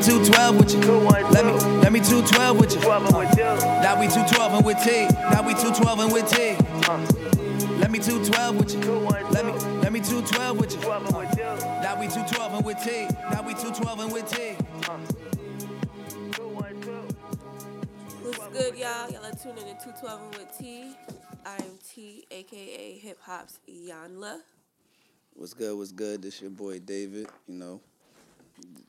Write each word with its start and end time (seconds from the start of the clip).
me 0.00 0.06
212 0.06 0.56
with 0.56 0.72
you. 0.72 0.80
Let 1.30 1.44
me 1.44 1.52
let 1.82 1.92
me 1.92 2.00
212 2.00 2.58
with 2.58 2.74
you. 2.74 2.80
Now 2.80 4.00
we 4.00 4.06
212 4.06 4.54
and 4.54 4.64
with 4.64 4.82
T. 4.82 5.06
Now 5.12 5.46
we 5.46 5.52
212 5.52 6.00
and 6.00 6.12
with 6.12 6.30
T. 6.30 6.56
Let 7.78 7.90
me 7.90 7.98
212 7.98 8.56
with 8.56 8.72
you. 8.74 8.80
Let 9.30 9.44
me 9.44 9.52
let 9.82 9.92
me 9.92 10.00
212 10.00 10.58
with 10.58 10.72
you. 10.74 10.80
Now 10.80 12.00
we 12.00 12.06
212 12.06 12.54
and 12.54 12.64
with 12.64 12.82
T. 12.82 13.08
Now 13.30 13.42
we 13.42 13.52
212 13.52 14.00
and 14.00 14.12
with 14.12 14.30
T. 14.30 14.56
What's 18.22 18.58
good, 18.58 18.76
y'all? 18.78 19.10
Y'all 19.10 19.24
are 19.26 19.32
tuning 19.32 19.68
in 19.68 19.76
to 19.76 19.84
212 19.84 20.20
and 20.22 20.34
with 20.36 20.58
T. 20.58 20.96
I 21.44 21.56
am 21.56 21.78
T, 21.86 22.24
aka 22.30 22.98
Hip 22.98 23.18
Hop's 23.20 23.58
Iyanla. 23.68 24.40
What's 25.34 25.52
good? 25.52 25.76
What's 25.76 25.92
good? 25.92 26.22
This 26.22 26.40
your 26.40 26.50
boy 26.50 26.78
David. 26.78 27.28
You 27.46 27.54
know, 27.54 27.80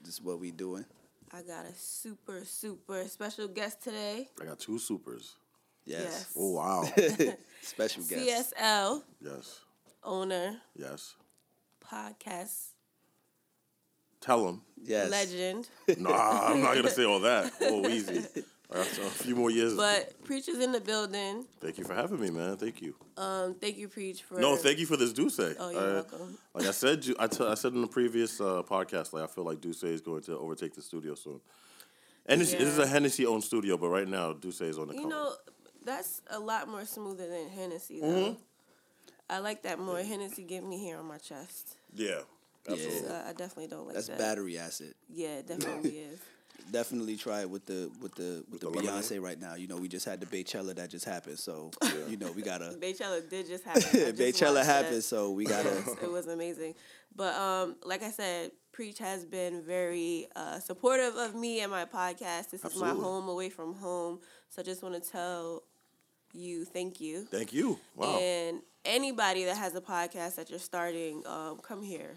this 0.04 0.14
is 0.14 0.22
what 0.22 0.40
we 0.40 0.52
doing. 0.52 0.86
I 1.34 1.42
got 1.44 1.66
a 1.66 1.74
super, 1.74 2.44
super 2.44 3.06
special 3.08 3.48
guest 3.48 3.82
today. 3.84 4.30
I 4.42 4.46
got 4.46 4.60
two 4.60 4.78
supers. 4.80 5.36
Yes. 5.86 6.02
Yes. 6.04 6.34
Oh 6.38 6.52
wow. 6.52 6.84
Special 7.62 8.04
guest. 8.04 8.54
CSL 8.56 9.02
yes. 9.22 9.60
owner, 10.04 10.58
Yes. 10.76 11.16
podcast 11.84 12.74
Tell 14.20 14.46
them. 14.46 14.62
Yes. 14.84 15.10
legend, 15.10 15.68
Nah, 15.98 16.48
I'm 16.48 16.62
not 16.62 16.76
gonna 16.76 16.90
say 16.92 17.06
all 17.06 17.20
that. 17.22 17.52
Oh, 17.62 17.88
easy. 17.88 18.24
I 18.74 18.80
a 18.80 18.84
few 18.86 19.36
more 19.36 19.52
years. 19.52 19.74
but 19.76 20.24
preachers 20.24 20.60
in 20.60 20.72
the 20.72 20.80
building. 20.80 21.46
thank 21.60 21.78
you 21.78 21.84
for 21.84 21.94
having 21.94 22.20
me, 22.20 22.30
man. 22.30 22.56
Thank 22.58 22.82
you. 22.82 22.96
Um, 23.18 23.54
thank 23.56 23.78
you, 23.78 23.88
preach 23.90 24.24
for 24.24 24.40
No, 24.40 24.56
thank 24.56 24.80
you 24.80 24.86
for 24.86 24.96
this 24.98 25.12
D'USSÉ. 25.14 25.56
Oh, 25.60 25.70
you're 25.70 25.80
Uh, 25.80 25.94
welcome. 25.96 26.38
Like 26.54 26.68
I 26.68 26.72
said, 26.72 27.06
you- 27.06 27.16
I, 27.20 27.28
t- 27.28 27.44
I 27.44 27.54
said 27.56 27.74
in 27.74 27.82
the 27.82 27.88
previous 27.88 28.40
uh, 28.40 28.64
podcast, 28.64 29.12
like 29.14 29.24
I 29.24 29.28
feel 29.28 29.44
like 29.44 29.60
D'USSÉ 29.60 29.86
is 29.92 30.02
going 30.02 30.22
to 30.24 30.38
overtake 30.38 30.74
the 30.74 30.82
studio 30.82 31.16
soon. 31.16 31.42
And 32.28 32.40
this, 32.40 32.52
this 32.52 32.62
is 32.70 32.78
a 32.78 32.88
Hennessy 32.88 33.26
owned 33.26 33.44
studio, 33.44 33.76
but 33.78 33.90
right 33.90 34.08
now 34.08 34.34
D'USSÉ 34.34 34.70
is 34.70 34.78
on 34.80 34.88
the 34.88 34.94
You 34.94 35.02
come. 35.02 35.10
know, 35.10 35.34
that's 35.84 36.22
a 36.30 36.40
lot 36.40 36.68
more 36.70 36.86
smoother 36.86 37.28
than 37.28 37.50
Hennessy, 37.50 38.00
though. 38.00 38.08
Mm-hmm. 38.08 38.34
I 39.30 39.40
like 39.40 39.64
that 39.64 39.80
more. 39.80 39.98
Hennessy 40.00 40.44
give 40.44 40.64
me 40.64 40.86
hair 40.86 40.98
on 41.00 41.06
my 41.08 41.18
chest. 41.18 41.76
yeah, 41.94 42.20
absolutely. 42.70 43.00
So 43.08 43.24
I 43.28 43.34
definitely 43.34 43.68
don't 43.68 43.86
like 43.86 43.96
That's 43.96 44.08
that. 44.08 44.18
battery 44.18 44.58
acid. 44.58 44.94
Yeah, 45.10 45.38
it 45.40 45.48
definitely 45.48 45.98
is. 46.12 46.20
Definitely 46.72 47.18
try 47.18 47.42
it 47.42 47.50
with 47.50 47.66
the 47.66 47.90
with 48.02 48.14
the 48.16 48.44
with, 48.52 48.62
the, 48.62 48.68
the 48.68 48.70
lemonade? 48.72 49.04
Beyonce 49.04 49.22
right 49.22 49.40
now. 49.40 49.56
You 49.56 49.68
know, 49.68 49.78
we 49.78 49.88
just 49.88 50.06
had 50.06 50.20
the 50.20 50.26
Beychella 50.26 50.76
that 50.76 50.90
just 50.90 51.06
happened, 51.06 51.40
so 51.40 51.72
you 52.08 52.18
know 52.18 52.32
we 52.32 52.42
gotta. 52.42 52.76
Beychella 52.82 53.28
did 53.30 53.48
just 53.48 53.64
happen. 53.66 53.84
I 53.84 54.12
just 54.12 54.16
Beychella 54.18 54.64
happened, 54.64 54.98
that. 54.98 55.02
so 55.04 55.32
we 55.32 55.46
gotta. 55.46 55.78
it 56.04 56.12
was 56.12 56.28
amazing. 56.28 56.76
But 57.16 57.36
um, 57.36 57.76
like 57.84 58.04
I 58.04 58.12
said, 58.12 58.52
Preach 58.72 59.00
has 59.00 59.26
been 59.26 59.64
very 59.64 60.28
uh, 60.36 60.60
supportive 60.60 61.16
of 61.16 61.36
me 61.36 61.62
and 61.62 61.72
my 61.72 61.86
podcast. 61.86 62.52
This 62.52 62.64
is 62.64 62.78
my 62.78 62.90
home 62.90 63.28
away 63.28 63.50
from 63.50 63.74
home. 63.76 64.20
So 64.50 64.62
I 64.62 64.66
just 64.66 64.82
want 64.84 65.02
to 65.02 65.10
tell 65.10 65.64
you 66.34 66.64
thank 66.66 67.02
you. 67.02 67.26
Thank 67.26 67.52
you. 67.52 67.78
Wow, 67.96 68.18
And 68.18 68.62
anybody 68.86 69.44
that 69.46 69.58
has 69.58 69.76
a 69.76 69.82
podcast 69.82 70.36
that 70.36 70.50
you're 70.50 70.60
starting, 70.60 71.24
um, 71.26 71.58
come 71.60 71.84
here. 71.84 72.16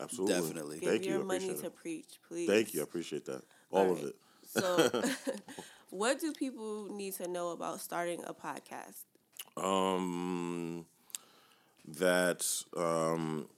absolutely. 0.00 0.34
Definitely. 0.34 0.80
Give 0.80 0.88
Thank 0.90 1.04
your 1.06 1.16
you. 1.18 1.22
I 1.22 1.26
money 1.26 1.54
to 1.54 1.66
it. 1.66 1.76
preach, 1.76 2.18
please. 2.26 2.48
Thank 2.48 2.74
you. 2.74 2.80
I 2.80 2.82
appreciate 2.82 3.24
that. 3.26 3.42
All 3.72 3.92
of 3.92 4.02
it. 4.04 4.16
So, 4.44 5.02
what 5.90 6.20
do 6.20 6.32
people 6.32 6.88
need 6.92 7.14
to 7.14 7.28
know 7.28 7.50
about 7.50 7.80
starting 7.80 8.22
a 8.26 8.34
podcast? 8.34 9.04
Um, 9.56 10.86
that 11.86 12.46
um, 12.76 13.48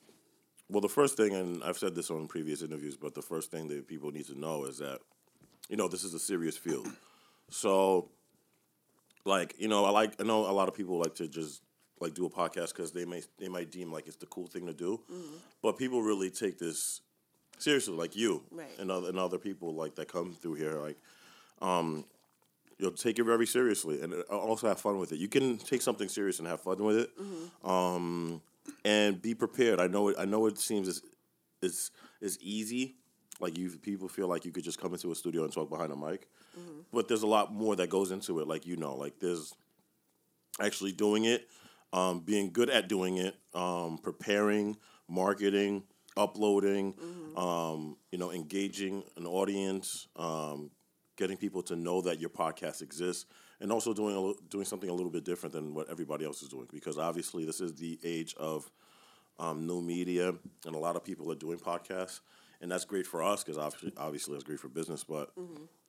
well, 0.69 0.81
the 0.81 0.89
first 0.89 1.17
thing, 1.17 1.35
and 1.35 1.63
I've 1.63 1.79
said 1.79 1.95
this 1.95 2.11
on 2.11 2.27
previous 2.27 2.63
interviews, 2.63 2.97
but 2.97 3.15
the 3.15 3.23
first 3.23 3.51
thing 3.51 3.69
that 3.69 3.87
people 3.87 4.11
need 4.11 4.27
to 4.27 4.39
know 4.39 4.65
is 4.65 4.79
that 4.79 5.01
you 5.69 5.77
know 5.77 5.89
this 5.89 6.05
is 6.05 6.15
a 6.15 6.19
serious 6.19 6.57
field. 6.57 6.89
So, 7.51 8.09
like 9.25 9.55
you 9.59 9.69
know, 9.69 9.85
I 9.85 9.91
like 9.91 10.21
I 10.21 10.25
know 10.25 10.51
a 10.51 10.53
lot 10.53 10.69
of 10.69 10.75
people 10.75 10.99
like 10.99 11.15
to 11.17 11.29
just 11.29 11.63
like 12.01 12.15
do 12.15 12.27
a 12.27 12.31
podcast 12.31 12.69
because 12.69 12.93
they 12.93 13.05
may 13.05 13.23
they 13.39 13.49
might 13.49 13.71
deem 13.71 13.93
like 13.93 14.07
it's 14.07 14.17
the 14.17 14.27
cool 14.27 14.47
thing 14.47 14.67
to 14.67 14.75
do, 14.75 15.01
but 15.63 15.79
people 15.79 16.03
really 16.03 16.31
take 16.31 16.59
this 16.59 17.01
seriously, 17.59 17.95
like 17.95 18.17
you 18.17 18.43
Right. 18.51 18.79
and 18.79 18.91
other 18.91 19.09
and 19.09 19.19
other 19.19 19.39
people 19.39 19.75
like 19.75 19.95
that 19.97 20.09
come 20.09 20.33
through 20.35 20.55
here, 20.55 20.75
like 20.75 20.97
you'll 22.79 22.91
take 22.93 23.19
it 23.19 23.25
very 23.25 23.47
seriously 23.47 24.01
and 24.03 24.13
uh, 24.15 24.23
also 24.37 24.67
have 24.69 24.81
fun 24.81 24.99
with 24.99 25.13
it. 25.13 25.19
You 25.19 25.29
can 25.29 25.59
take 25.59 25.81
something 25.83 26.09
serious 26.09 26.39
and 26.39 26.49
have 26.49 26.61
fun 26.61 26.83
with 26.83 26.97
it, 26.99 27.11
um, 27.65 28.43
and 28.85 29.21
be 29.23 29.35
prepared. 29.35 29.81
I 29.81 29.87
know 29.87 30.09
it. 30.09 30.17
I 30.19 30.25
know 30.25 30.47
it 30.47 30.59
seems 30.59 30.89
as 30.89 31.03
it's 31.63 31.91
it's 32.21 32.39
easy. 32.41 32.97
Like 33.41 33.59
you, 33.59 33.71
people 33.71 34.09
feel 34.09 34.29
like 34.29 34.45
you 34.45 34.53
could 34.53 34.65
just 34.65 34.81
come 34.81 34.93
into 34.95 35.11
a 35.11 35.15
studio 35.15 35.43
and 35.45 35.53
talk 35.53 35.69
behind 35.69 35.93
a 35.93 35.97
mic, 35.97 36.29
but 36.93 37.09
there's 37.09 37.23
a 37.23 37.27
lot 37.27 37.53
more 37.53 37.75
that 37.77 37.91
goes 37.91 38.11
into 38.13 38.41
it. 38.41 38.47
Like 38.49 38.67
you 38.67 38.77
know, 38.77 38.95
like 38.95 39.19
there's 39.21 39.55
actually 40.61 40.93
doing 40.93 41.25
it, 41.25 41.49
um, 41.93 42.21
being 42.21 42.53
good 42.53 42.71
at 42.71 42.89
doing 42.89 43.17
it, 43.17 43.35
um, 43.55 43.99
preparing, 43.99 44.77
marketing, 45.09 45.83
uploading, 46.17 46.95
um, 47.37 47.97
you 48.11 48.19
know, 48.19 48.31
engaging 48.33 49.03
an 49.17 49.27
audience, 49.27 50.09
um, 50.17 50.71
getting 51.17 51.37
people 51.37 51.63
to 51.63 51.77
know 51.77 52.01
that 52.03 52.21
your 52.21 52.31
podcast 52.31 52.83
exists, 52.83 53.27
and 53.61 53.73
also 53.73 53.95
doing 53.95 54.17
a, 54.17 54.49
doing 54.51 54.65
something 54.65 54.91
a 54.91 54.93
little 54.93 55.11
bit 55.11 55.25
different 55.25 55.53
than 55.53 55.75
what 55.75 55.89
everybody 55.91 56.25
else 56.25 56.43
is 56.43 56.49
doing. 56.49 56.69
Because 56.73 56.99
obviously, 56.99 57.45
this 57.45 57.61
is 57.61 57.75
the 57.75 57.99
age 58.05 58.35
of 58.39 58.71
um, 59.39 59.67
new 59.67 59.81
media, 59.81 60.35
and 60.67 60.75
a 60.75 60.79
lot 60.79 60.97
of 60.97 61.05
people 61.05 61.31
are 61.31 61.37
doing 61.37 61.59
podcasts, 61.59 62.21
and 62.61 62.71
that's 62.71 62.85
great 62.85 63.07
for 63.07 63.23
us 63.23 63.43
because 63.43 63.59
obviously, 63.59 63.93
obviously, 63.97 64.35
that's 64.35 64.45
great 64.45 64.61
for 64.61 64.69
business. 64.69 65.05
But 65.05 65.31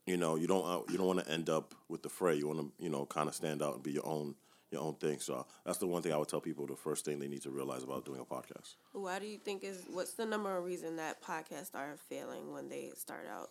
you 0.06 0.18
know, 0.18 0.36
you 0.36 0.48
don't 0.48 0.66
uh, 0.66 0.82
you 0.92 0.98
don't 0.98 1.08
want 1.08 1.20
to 1.26 1.32
end 1.32 1.50
up 1.50 1.74
with 1.90 2.02
the 2.04 2.10
fray. 2.10 2.36
You 2.36 2.48
want 2.48 2.60
to 2.60 2.84
you 2.84 2.90
know 2.90 3.06
kind 3.06 3.28
of 3.30 3.36
stand 3.36 3.62
out 3.62 3.76
and 3.76 3.84
be 3.84 3.92
your 3.92 4.06
own 4.08 4.36
your 4.72 4.82
own 4.82 4.96
thing. 4.96 5.20
So 5.20 5.46
that's 5.66 5.78
the 5.78 5.88
one 5.88 6.02
thing 6.02 6.12
I 6.14 6.18
would 6.18 6.28
tell 6.28 6.42
people. 6.42 6.68
The 6.68 6.76
first 6.76 7.06
thing 7.06 7.20
they 7.20 7.28
need 7.28 7.44
to 7.44 7.52
realize 7.52 7.84
about 7.84 8.06
doing 8.06 8.20
a 8.20 8.26
podcast. 8.26 8.76
Why 8.94 9.20
do 9.20 9.28
you 9.28 9.38
think 9.38 9.64
is 9.64 9.84
what's 9.92 10.14
the 10.14 10.26
number 10.26 10.56
of 10.58 10.64
reason 10.64 10.96
that 10.98 11.22
podcasts 11.24 11.74
are 11.76 11.96
failing 12.10 12.52
when 12.52 12.70
they 12.70 12.92
start 12.96 13.28
out? 13.32 13.50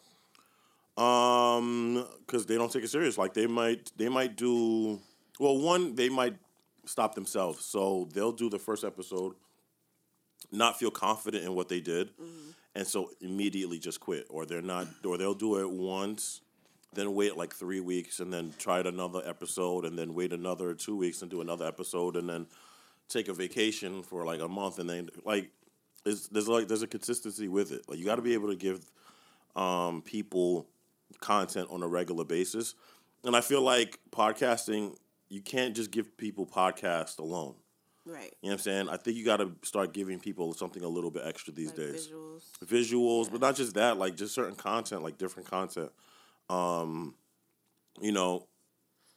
Um, 0.97 2.07
because 2.27 2.47
they 2.47 2.57
don't 2.57 2.71
take 2.73 2.85
it 2.85 2.91
serious. 2.91 3.19
Like 3.19 3.35
they 3.35 3.47
might, 3.47 3.91
they 3.97 4.09
might 4.09 4.37
do. 4.37 5.01
Well, 5.41 5.59
one, 5.59 5.95
they 5.97 6.09
might 6.09 6.37
stop 6.85 7.15
themselves. 7.15 7.65
So 7.65 8.09
they'll 8.13 8.33
do 8.33 8.49
the 8.49 8.59
first 8.59 8.85
episode, 8.85 9.35
not 10.53 10.79
feel 10.79 10.91
confident 10.93 11.45
in 11.45 11.55
what 11.55 11.69
they 11.69 11.81
did, 11.81 12.11
and 12.77 12.87
so 12.87 13.11
immediately 13.21 13.79
just 13.79 13.99
quit, 13.99 14.27
or 14.31 14.47
they're 14.47 14.63
not, 14.63 14.87
or 15.05 15.17
they'll 15.19 15.35
do 15.35 15.57
it 15.57 15.69
once, 15.69 16.43
then 16.95 17.15
wait 17.15 17.37
like 17.37 17.55
three 17.55 17.81
weeks, 17.81 18.21
and 18.21 18.33
then 18.33 18.55
try 18.59 18.81
it 18.81 18.87
another 18.87 19.23
episode, 19.27 19.85
and 19.85 19.99
then 19.99 20.15
wait 20.15 20.33
another 20.33 20.75
two 20.75 20.97
weeks 20.97 21.23
and 21.23 21.31
do 21.31 21.41
another 21.41 21.67
episode, 21.67 22.17
and 22.17 22.29
then 22.29 22.47
take 23.09 23.29
a 23.29 23.35
vacation 23.35 24.03
for 24.03 24.25
like 24.25 24.41
a 24.41 24.49
month, 24.49 24.79
and 24.79 24.89
then 24.89 25.09
like. 25.25 25.51
It's, 26.07 26.29
there's 26.29 26.49
like 26.49 26.69
there's 26.69 26.83
a 26.83 26.87
consistency 26.87 27.49
with 27.49 27.73
it. 27.73 27.89
Like 27.89 27.99
you 27.99 28.05
got 28.05 28.17
to 28.17 28.23
be 28.23 28.35
able 28.35 28.49
to 28.51 28.57
give 28.57 28.91
um, 29.57 30.03
people 30.03 30.67
content 31.21 31.69
on 31.71 31.83
a 31.83 31.89
regular 31.89 32.25
basis. 32.27 32.75
And 33.25 33.35
I 33.35 33.41
feel 33.41 33.63
like 33.63 33.99
podcasting, 34.11 34.97
you 35.31 35.41
can't 35.41 35.75
just 35.75 35.91
give 35.91 36.15
people 36.19 36.47
podcast 36.47 37.19
alone. 37.19 37.55
Right. 38.05 38.35
You 38.43 38.51
know 38.51 38.53
what 38.53 38.53
I'm 38.53 38.59
saying? 38.59 38.89
I 38.91 38.99
think 38.99 39.17
you 39.17 39.25
got 39.25 39.39
to 39.39 39.53
start 39.63 39.95
giving 39.95 40.21
people 40.21 40.53
something 40.53 40.85
a 40.85 40.89
little 40.89 41.11
bit 41.11 41.23
extra 41.25 41.55
these 41.55 41.69
Like 41.69 41.77
days. 41.77 42.09
visuals. 42.09 42.43
Visuals, 42.67 43.33
but 43.33 43.41
not 43.41 43.57
just 43.57 43.73
that, 43.75 43.97
like 43.97 44.15
just 44.15 44.35
certain 44.35 44.57
content, 44.57 45.03
like 45.03 45.17
different 45.17 45.49
content. 45.51 45.91
Um, 46.49 47.15
you 48.01 48.13
know, 48.13 48.47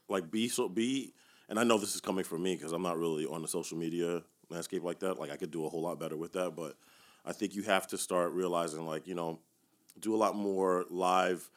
like 0.10 0.32
be 0.32 0.48
so 0.48 0.70
be 0.70 1.14
and 1.50 1.60
I 1.60 1.64
know 1.64 1.78
this 1.78 1.96
is 1.96 2.02
coming 2.02 2.24
from 2.24 2.44
me 2.44 2.56
because 2.56 2.74
I'm 2.74 2.82
not 2.82 2.98
really 2.98 3.26
on 3.26 3.42
the 3.42 3.48
social 3.48 3.78
media 3.78 4.22
landscape 4.50 4.84
like 4.84 5.00
that. 5.00 5.20
Like 5.20 5.32
I 5.32 5.38
could 5.38 5.52
do 5.52 5.66
a 5.66 5.70
whole 5.70 5.82
lot 5.82 6.00
better 6.00 6.18
with 6.18 6.34
that, 6.34 6.56
but 6.56 6.76
I 7.26 7.32
think 7.32 7.56
you 7.56 7.64
have 7.64 7.88
to 7.88 7.98
start 7.98 8.32
realizing 8.34 8.86
like, 8.86 9.08
you 9.08 9.16
know, 9.16 9.40
do 10.00 10.14
a 10.14 10.18
lot 10.18 10.36
more 10.36 10.86
live 10.90 11.50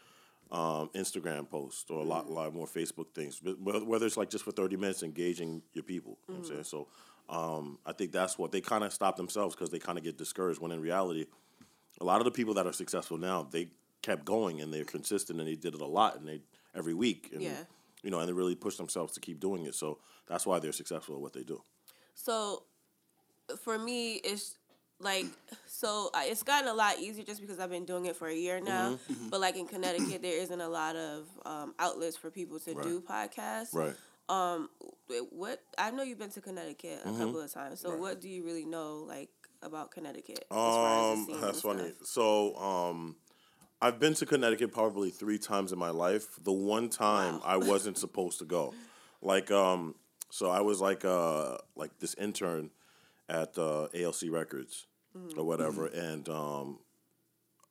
um, 0.50 0.90
Instagram 0.94 1.48
posts 1.48 1.90
or 1.90 2.00
a 2.00 2.04
lot, 2.04 2.30
lot 2.30 2.54
more 2.54 2.66
Facebook 2.66 3.14
things. 3.14 3.40
But 3.40 3.86
whether 3.86 4.06
it's 4.06 4.16
like 4.16 4.30
just 4.30 4.44
for 4.44 4.52
30 4.52 4.76
minutes 4.76 5.02
engaging 5.02 5.62
your 5.72 5.84
people. 5.84 6.18
You 6.28 6.34
know 6.34 6.40
what 6.40 6.46
I'm 6.46 6.52
saying? 6.52 6.64
So 6.64 6.88
um, 7.28 7.78
I 7.84 7.92
think 7.92 8.12
that's 8.12 8.38
what 8.38 8.52
they 8.52 8.60
kind 8.60 8.84
of 8.84 8.92
stop 8.92 9.16
themselves 9.16 9.54
because 9.54 9.70
they 9.70 9.78
kind 9.78 9.98
of 9.98 10.04
get 10.04 10.18
discouraged 10.18 10.60
when 10.60 10.72
in 10.72 10.80
reality, 10.80 11.26
a 12.00 12.04
lot 12.04 12.20
of 12.20 12.24
the 12.24 12.30
people 12.30 12.54
that 12.54 12.66
are 12.66 12.72
successful 12.72 13.18
now, 13.18 13.46
they 13.50 13.68
kept 14.02 14.24
going 14.24 14.60
and 14.60 14.72
they're 14.72 14.84
consistent 14.84 15.38
and 15.38 15.48
they 15.48 15.56
did 15.56 15.74
it 15.74 15.80
a 15.80 15.86
lot 15.86 16.16
and 16.18 16.26
they 16.28 16.40
every 16.74 16.94
week. 16.94 17.30
And, 17.32 17.42
Yeah. 17.42 17.64
You 18.02 18.10
know, 18.10 18.18
and 18.20 18.26
they 18.28 18.32
really 18.32 18.54
push 18.54 18.76
themselves 18.76 19.12
to 19.14 19.20
keep 19.20 19.40
doing 19.40 19.66
it. 19.66 19.74
So 19.74 19.98
that's 20.26 20.46
why 20.46 20.58
they're 20.58 20.72
successful 20.72 21.16
at 21.16 21.20
what 21.20 21.34
they 21.34 21.42
do. 21.42 21.62
So 22.14 22.62
for 23.62 23.78
me, 23.78 24.14
it's 24.14 24.56
like 25.00 25.26
so 25.66 26.10
it's 26.14 26.42
gotten 26.42 26.68
a 26.68 26.74
lot 26.74 26.98
easier 26.98 27.24
just 27.24 27.40
because 27.40 27.58
I've 27.58 27.70
been 27.70 27.84
doing 27.84 28.06
it 28.06 28.16
for 28.16 28.28
a 28.28 28.34
year 28.34 28.58
now. 28.60 28.98
Mm-hmm. 29.10 29.28
But 29.28 29.40
like 29.40 29.56
in 29.56 29.66
Connecticut, 29.66 30.22
there 30.22 30.38
isn't 30.40 30.60
a 30.60 30.68
lot 30.68 30.96
of 30.96 31.26
um, 31.44 31.74
outlets 31.78 32.16
for 32.16 32.30
people 32.30 32.58
to 32.60 32.74
do 32.82 33.00
podcasts. 33.02 33.74
Right. 33.74 33.94
Um, 34.28 34.68
what 35.30 35.60
I 35.76 35.90
know 35.90 36.02
you've 36.02 36.18
been 36.18 36.30
to 36.30 36.40
Connecticut 36.40 37.00
a 37.04 37.08
Mm-hmm. 37.08 37.18
couple 37.18 37.40
of 37.40 37.52
times. 37.52 37.80
So 37.80 37.96
what 37.96 38.20
do 38.20 38.28
you 38.28 38.44
really 38.44 38.64
know 38.64 39.04
like 39.06 39.28
about 39.62 39.90
Connecticut? 39.90 40.44
as 40.50 40.56
far 40.56 41.12
as 41.12 41.18
the 41.18 41.20
Um, 41.22 41.26
scene 41.26 41.40
that's 41.40 41.64
and 41.64 41.78
funny. 41.78 41.92
stuff? 41.92 42.06
So, 42.06 42.56
um, 42.56 43.16
I've 43.82 43.98
been 43.98 44.14
to 44.14 44.26
Connecticut 44.26 44.72
probably 44.72 45.10
three 45.10 45.38
times 45.38 45.72
in 45.72 45.78
my 45.78 45.90
life. 45.90 46.26
The 46.42 46.52
one 46.52 46.88
time 46.88 47.40
I 47.44 47.56
wasn't 47.56 47.96
supposed 47.98 48.38
to 48.40 48.44
go, 48.44 48.74
like 49.22 49.50
um, 49.50 49.94
so 50.30 50.50
I 50.50 50.60
was 50.60 50.80
like 50.80 51.04
uh 51.04 51.56
like 51.76 51.98
this 51.98 52.14
intern 52.14 52.70
at 53.28 53.56
uh, 53.58 53.86
ALC 53.94 54.24
Records 54.30 54.86
or 55.36 55.44
whatever, 55.44 55.86
and 55.86 56.28
um, 56.28 56.78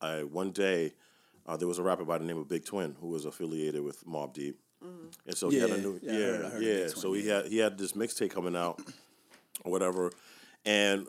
I 0.02 0.24
one 0.24 0.52
day 0.52 0.94
uh, 1.46 1.58
there 1.58 1.68
was 1.68 1.78
a 1.80 1.84
rapper 1.84 2.06
by 2.06 2.18
the 2.18 2.26
name 2.26 2.38
of 2.38 2.48
Big 2.50 2.66
Twin 2.66 2.96
who 3.00 3.08
was 3.10 3.26
affiliated 3.26 3.82
with 3.84 4.06
Mobb 4.06 4.34
Deep, 4.34 4.60
and 4.82 5.36
so 5.38 5.50
he 5.50 5.58
had 5.60 5.70
a 5.70 5.78
new 5.78 6.00
yeah, 6.02 6.12
I 6.12 6.16
yeah 6.16 6.20
heard- 6.26 6.46
I 6.46 6.50
heard 6.50 6.64
yeah. 6.64 6.88
So 6.88 7.14
he 7.14 7.28
had 7.28 7.46
he 7.48 7.58
had 7.60 7.78
this 7.78 7.94
mixtape 7.94 8.32
coming 8.32 8.56
out 8.56 8.82
or 9.64 9.72
whatever, 9.72 10.12
and 10.66 11.08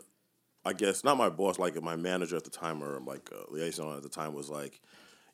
I 0.65 0.73
guess 0.73 1.03
not 1.03 1.17
my 1.17 1.29
boss, 1.29 1.57
like 1.57 1.81
my 1.81 1.95
manager 1.95 2.35
at 2.35 2.43
the 2.43 2.49
time 2.51 2.83
or 2.83 2.99
like 2.99 3.29
uh, 3.33 3.43
liaison 3.49 3.95
at 3.97 4.03
the 4.03 4.09
time 4.09 4.33
was 4.33 4.49
like, 4.49 4.79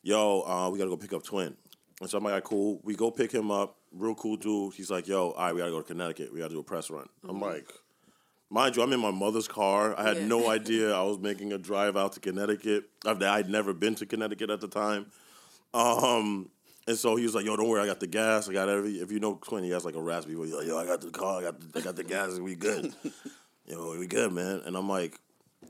"Yo, 0.02 0.42
uh, 0.42 0.70
we 0.70 0.78
gotta 0.78 0.90
go 0.90 0.98
pick 0.98 1.14
up 1.14 1.24
Twin." 1.24 1.56
And 2.00 2.10
so 2.10 2.18
I'm 2.18 2.24
like, 2.24 2.32
"All 2.32 2.36
right, 2.38 2.44
"Cool." 2.44 2.80
We 2.84 2.96
go 2.96 3.12
pick 3.12 3.32
him 3.32 3.52
up. 3.52 3.76
Real 3.92 4.16
cool 4.16 4.38
dude. 4.38 4.74
He's 4.76 4.90
like, 4.90 5.08
"Yo, 5.08 5.32
all 5.32 5.36
right, 5.46 5.54
we 5.54 5.60
gotta 5.60 5.72
go 5.72 5.82
to 5.82 5.88
Connecticut. 5.88 6.32
We 6.34 6.40
gotta 6.40 6.54
do 6.54 6.60
a 6.60 6.64
press 6.64 6.90
run." 6.90 7.08
I'm 7.28 7.42
like, 7.42 7.68
mind 8.50 8.78
you, 8.78 8.84
I'm 8.84 8.94
in 8.94 9.00
my 9.02 9.12
mother's 9.12 9.48
car. 9.50 9.94
I 10.00 10.04
had 10.04 10.18
Yeah. 10.18 10.28
no 10.28 10.50
idea 10.58 10.94
I 10.94 11.02
was 11.04 11.20
making 11.20 11.52
a 11.52 11.58
drive 11.58 11.98
out 11.98 12.14
to 12.14 12.20
Connecticut. 12.22 12.86
I've, 13.06 13.22
I'd 13.22 13.50
never 13.50 13.74
been 13.74 13.96
to 13.96 14.06
Connecticut 14.06 14.50
at 14.50 14.62
the 14.62 14.68
time. 14.70 15.08
Um, 15.74 16.50
and 16.88 16.98
so 16.98 17.18
he 17.18 17.24
was 17.24 17.36
like, 17.36 17.46
"Yo, 17.46 17.58
don't 17.58 17.68
worry, 17.68 17.82
I 17.82 17.86
got 17.86 18.00
the 18.00 18.08
gas. 18.08 18.48
I 18.48 18.54
got 18.54 18.70
every. 18.70 18.92
If 19.02 19.12
you 19.12 19.20
know 19.20 19.36
Twin, 19.44 19.66
he 19.66 19.72
has 19.72 19.84
like 19.84 19.96
a 19.96 20.02
raspy. 20.02 20.36
He's 20.36 20.54
like, 20.54 20.68
"Yo, 20.68 20.78
I 20.78 20.86
got 20.86 21.02
the 21.02 21.10
car. 21.12 21.40
I 21.40 21.42
got 21.44 21.60
the, 21.60 21.80
I 21.80 21.84
got 21.84 21.96
the 21.98 22.04
gas. 22.06 22.40
We 22.40 22.56
good. 22.56 22.94
Yo, 23.68 23.98
we 23.98 24.08
good, 24.08 24.32
man." 24.32 24.62
And 24.66 24.76
I'm 24.76 24.90
like, 24.90 25.20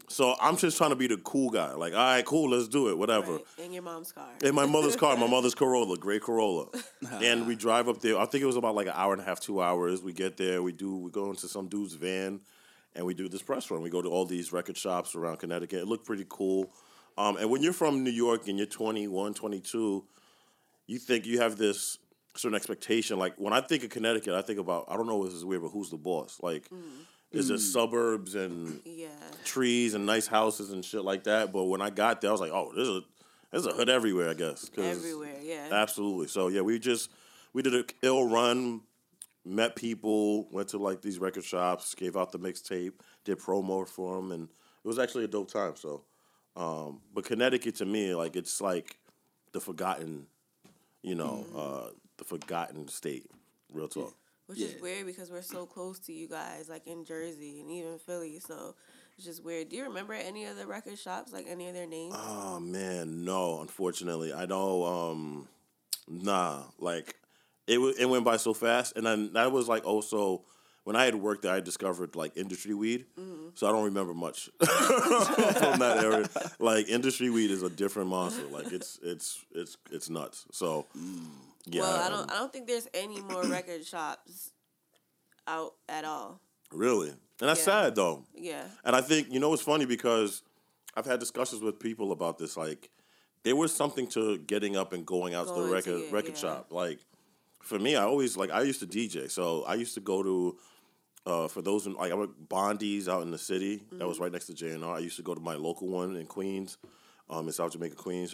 so 0.08 0.36
I'm 0.40 0.58
just 0.58 0.78
trying 0.78 0.92
to 0.92 0.96
be 0.96 1.08
the 1.08 1.18
cool 1.18 1.50
guy. 1.50 1.74
Like, 1.74 1.94
all 1.94 2.00
right, 2.00 2.26
cool, 2.26 2.52
let's 2.52 2.68
do 2.68 2.90
it, 2.90 2.98
whatever. 2.98 3.34
Right. 3.34 3.44
In 3.66 3.74
your 3.74 3.84
mom's 3.84 4.12
car. 4.12 4.30
In 4.44 4.56
my 4.56 4.66
mother's 4.66 4.96
car, 4.96 5.18
my 5.18 5.28
mother's 5.30 5.56
Corolla, 5.56 5.98
gray 5.98 6.20
Corolla, 6.20 6.68
and 7.22 7.48
we 7.48 7.56
drive 7.56 7.90
up 7.90 8.02
there. 8.02 8.18
I 8.18 8.26
think 8.26 8.44
it 8.44 8.48
was 8.48 8.56
about 8.56 8.76
like 8.76 8.88
an 8.88 8.94
hour 8.96 9.14
and 9.14 9.22
a 9.22 9.26
half, 9.26 9.40
two 9.40 9.62
hours. 9.62 10.02
We 10.02 10.14
get 10.14 10.38
there, 10.38 10.62
we 10.62 10.72
do, 10.72 10.98
we 10.98 11.12
go 11.12 11.30
into 11.30 11.48
some 11.48 11.68
dude's 11.68 11.96
van, 11.96 12.42
and 12.96 13.06
we 13.06 13.14
do 13.14 13.28
this 13.28 13.42
press 13.42 13.70
run. 13.70 13.82
We 13.82 13.90
go 13.90 14.02
to 14.02 14.10
all 14.10 14.26
these 14.26 14.54
record 14.54 14.78
shops 14.78 15.16
around 15.16 15.38
Connecticut. 15.38 15.80
It 15.80 15.88
looked 15.88 16.06
pretty 16.06 16.26
cool. 16.30 16.72
Um, 17.18 17.38
and 17.38 17.50
when 17.50 17.64
you're 17.64 17.74
from 17.74 18.04
New 18.04 18.12
York 18.12 18.48
and 18.48 18.58
you're 18.58 18.68
21, 18.68 19.34
22, 19.34 20.06
you 20.86 21.00
think 21.00 21.26
you 21.26 21.42
have 21.42 21.58
this 21.58 21.98
certain 22.36 22.56
expectation. 22.56 23.18
Like 23.18 23.36
when 23.38 23.54
I 23.54 23.62
think 23.62 23.84
of 23.84 23.90
Connecticut, 23.90 24.34
I 24.34 24.42
think 24.42 24.60
about 24.60 24.86
I 24.88 24.96
don't 24.96 25.08
know 25.08 25.24
if 25.24 25.30
this 25.30 25.38
is 25.38 25.46
weird, 25.46 25.64
but 25.64 25.70
who's 25.70 25.90
the 25.90 25.98
boss? 25.98 26.38
Like, 26.42 26.70
is 27.32 27.50
it 27.50 27.60
suburbs 27.60 28.36
and 28.36 28.82
Yeah. 28.86 29.10
trees 29.44 29.94
and 29.94 30.06
nice 30.06 30.28
houses 30.28 30.72
and 30.72 30.84
shit 30.84 31.04
like 31.04 31.24
that. 31.26 31.52
But 31.52 31.66
when 31.66 31.82
I 31.82 31.90
got 31.90 32.22
there, 32.22 32.30
I 32.30 32.32
was 32.32 32.42
like, 32.42 32.52
oh, 32.52 32.72
there's 32.76 32.90
a 32.90 33.02
there's 33.52 33.66
a 33.66 33.72
hood 33.74 33.90
everywhere, 33.90 34.30
I 34.30 34.34
guess. 34.34 34.70
Everywhere, 34.78 35.40
yeah. 35.42 35.70
Absolutely. 35.72 36.28
So 36.28 36.48
yeah, 36.50 36.62
we 36.62 36.80
just 36.80 37.10
we 37.54 37.62
did 37.62 37.76
a 37.76 37.86
ill 38.02 38.28
run, 38.28 38.82
met 39.46 39.76
people, 39.76 40.48
went 40.52 40.70
to 40.70 40.78
like 40.78 41.02
these 41.02 41.20
record 41.20 41.44
shops, 41.46 41.96
gave 41.96 42.18
out 42.18 42.32
the 42.32 42.40
mixtape, 42.40 42.94
did 43.24 43.40
promo 43.40 43.88
for 43.88 44.16
them, 44.16 44.32
and 44.32 44.44
it 44.84 44.88
was 44.88 45.00
actually 45.00 45.24
a 45.24 45.28
dope 45.28 45.52
time. 45.52 45.76
So, 45.76 46.04
um, 46.56 47.02
but 47.14 47.26
Connecticut 47.26 47.76
to 47.76 47.86
me, 47.86 48.14
like 48.16 48.36
it's 48.36 48.60
like 48.62 48.98
the 49.54 49.60
forgotten, 49.62 50.28
you 51.02 51.16
know, 51.16 51.46
uh, 51.56 51.90
the 52.18 52.24
forgotten 52.26 52.88
state. 52.88 53.30
Real 53.74 53.88
talk. 53.88 54.14
Which 54.48 54.60
Yeah. 54.60 54.68
is 54.68 54.82
weird 54.82 55.06
because 55.06 55.30
we're 55.30 55.42
so 55.42 55.66
close 55.66 56.00
to 56.00 56.14
you 56.14 56.28
guys, 56.28 56.68
like 56.70 56.88
in 56.88 57.04
Jersey 57.06 57.60
and 57.62 57.70
even 57.70 58.00
Philly. 58.00 58.40
So 58.40 58.76
it's 59.18 59.26
just 59.26 59.44
weird. 59.44 59.70
Do 59.70 59.76
you 59.76 59.84
remember 59.84 60.14
any 60.14 60.46
of 60.46 60.56
the 60.58 60.66
record 60.66 60.98
shops, 60.98 61.32
like 61.34 61.46
any 61.50 61.68
of 61.68 61.74
their 61.76 61.86
names? 61.88 62.16
Oh 62.18 62.60
man, 62.60 63.26
no. 63.26 63.60
Unfortunately, 63.62 64.34
I 64.34 64.46
know. 64.46 64.84
Um, 64.86 65.48
nah, 66.08 66.64
like 66.80 67.16
it. 67.68 67.76
w- 67.76 67.94
It 68.00 68.06
went 68.08 68.24
by 68.24 68.38
so 68.38 68.54
fast, 68.54 68.96
and 68.96 69.06
then 69.06 69.34
that 69.34 69.52
was 69.52 69.68
like 69.68 69.86
also 69.86 70.44
when 70.86 70.96
I 70.96 71.04
had 71.04 71.16
worked 71.16 71.42
there. 71.42 71.54
I 71.54 71.60
discovered 71.60 72.16
like 72.16 72.38
industry 72.38 72.74
weed, 72.74 73.06
so 73.56 73.68
I 73.68 73.72
don't 73.74 73.84
remember 73.84 74.14
much 74.14 74.50
from 74.60 75.80
that 75.80 76.00
area. 76.02 76.30
Like 76.60 76.88
industry 76.88 77.30
weed 77.30 77.52
is 77.52 77.64
a 77.64 77.70
different 77.70 78.08
monster. 78.10 78.46
Like 78.48 78.72
it's 78.72 78.98
it's 79.04 79.44
it's 79.54 79.76
it's 79.92 80.10
nuts. 80.10 80.46
So 80.54 80.86
yeah, 81.70 81.82
well, 81.82 82.00
I 82.06 82.10
don't. 82.10 82.32
I 82.32 82.36
don't 82.40 82.52
think 82.54 82.68
there's 82.68 82.88
any 82.94 83.22
more 83.22 83.44
record 83.58 83.86
shops 83.86 84.52
out 85.48 85.74
at 85.88 86.06
all. 86.06 86.42
really, 86.72 87.10
and 87.10 87.18
that's 87.50 87.60
Yeah. 87.62 87.84
sad 87.84 87.96
though. 87.96 88.26
Yeah. 88.36 88.64
And 88.84 88.96
I 88.96 89.02
think 89.02 89.32
you 89.32 89.40
know 89.40 89.54
it's 89.54 89.62
funny 89.64 89.86
because 89.86 90.44
I've 90.96 91.06
had 91.06 91.20
discussions 91.20 91.62
with 91.62 91.80
people 91.80 92.12
about 92.12 92.38
this. 92.38 92.58
Like, 92.58 92.90
there 93.44 93.56
was 93.56 93.74
something 93.74 94.08
to 94.10 94.38
getting 94.40 94.76
up 94.76 94.94
and 94.94 95.06
going 95.06 95.34
out 95.36 95.48
to 95.48 95.54
Going 95.54 95.62
the 95.64 95.68
to 95.70 95.74
record 95.76 96.02
it, 96.08 96.12
record 96.14 96.34
yeah. 96.36 96.40
shop. 96.42 96.68
Like, 96.72 97.00
for 97.62 97.78
me, 97.80 97.96
I 97.96 98.04
always 98.04 98.36
like 98.38 98.52
I 98.52 98.62
used 98.62 98.80
to 98.82 98.88
DJ, 98.88 99.30
so 99.32 99.64
I 99.64 99.76
used 99.76 99.94
to 99.96 100.02
go 100.02 100.24
to. 100.24 100.58
Uh, 101.26 101.46
for 101.50 101.62
those 101.62 101.86
in, 101.86 101.94
like 101.94 102.10
I 102.10 102.16
went 102.16 102.48
Bondi's 102.48 103.10
out 103.10 103.22
in 103.22 103.32
the 103.32 103.38
city 103.38 103.78
that 103.78 103.96
Mm-hmm. 103.98 104.08
was 104.08 104.18
right 104.18 104.32
next 104.32 104.46
to 104.46 104.54
J&R. 104.54 104.96
I 104.96 105.00
used 105.00 105.18
to 105.18 105.24
go 105.24 105.36
to 105.36 105.42
my 105.42 105.56
local 105.56 105.90
one 105.90 106.16
in 106.16 106.26
Queens, 106.26 106.78
um, 107.30 107.48
in 107.48 107.52
South 107.52 107.74
Jamaica, 107.74 107.96
Queens. 107.98 108.34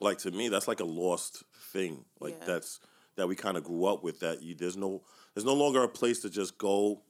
Like 0.00 0.18
to 0.18 0.30
me, 0.30 0.48
that's 0.48 0.68
like 0.68 0.80
a 0.80 0.84
lost 0.84 1.42
thing. 1.72 2.04
Like 2.20 2.36
Yeah. 2.40 2.46
that's 2.46 2.80
that 3.16 3.26
we 3.28 3.34
kind 3.34 3.56
of 3.56 3.64
grew 3.64 3.86
up 3.86 4.02
with. 4.04 4.20
That 4.20 4.42
you 4.42 4.54
there's 4.54 4.76
no 4.76 5.02
there's 5.34 5.44
no 5.44 5.54
longer 5.54 5.82
a 5.82 5.88
place 5.88 6.20
to 6.20 6.30
just 6.30 6.58
go 6.58 7.02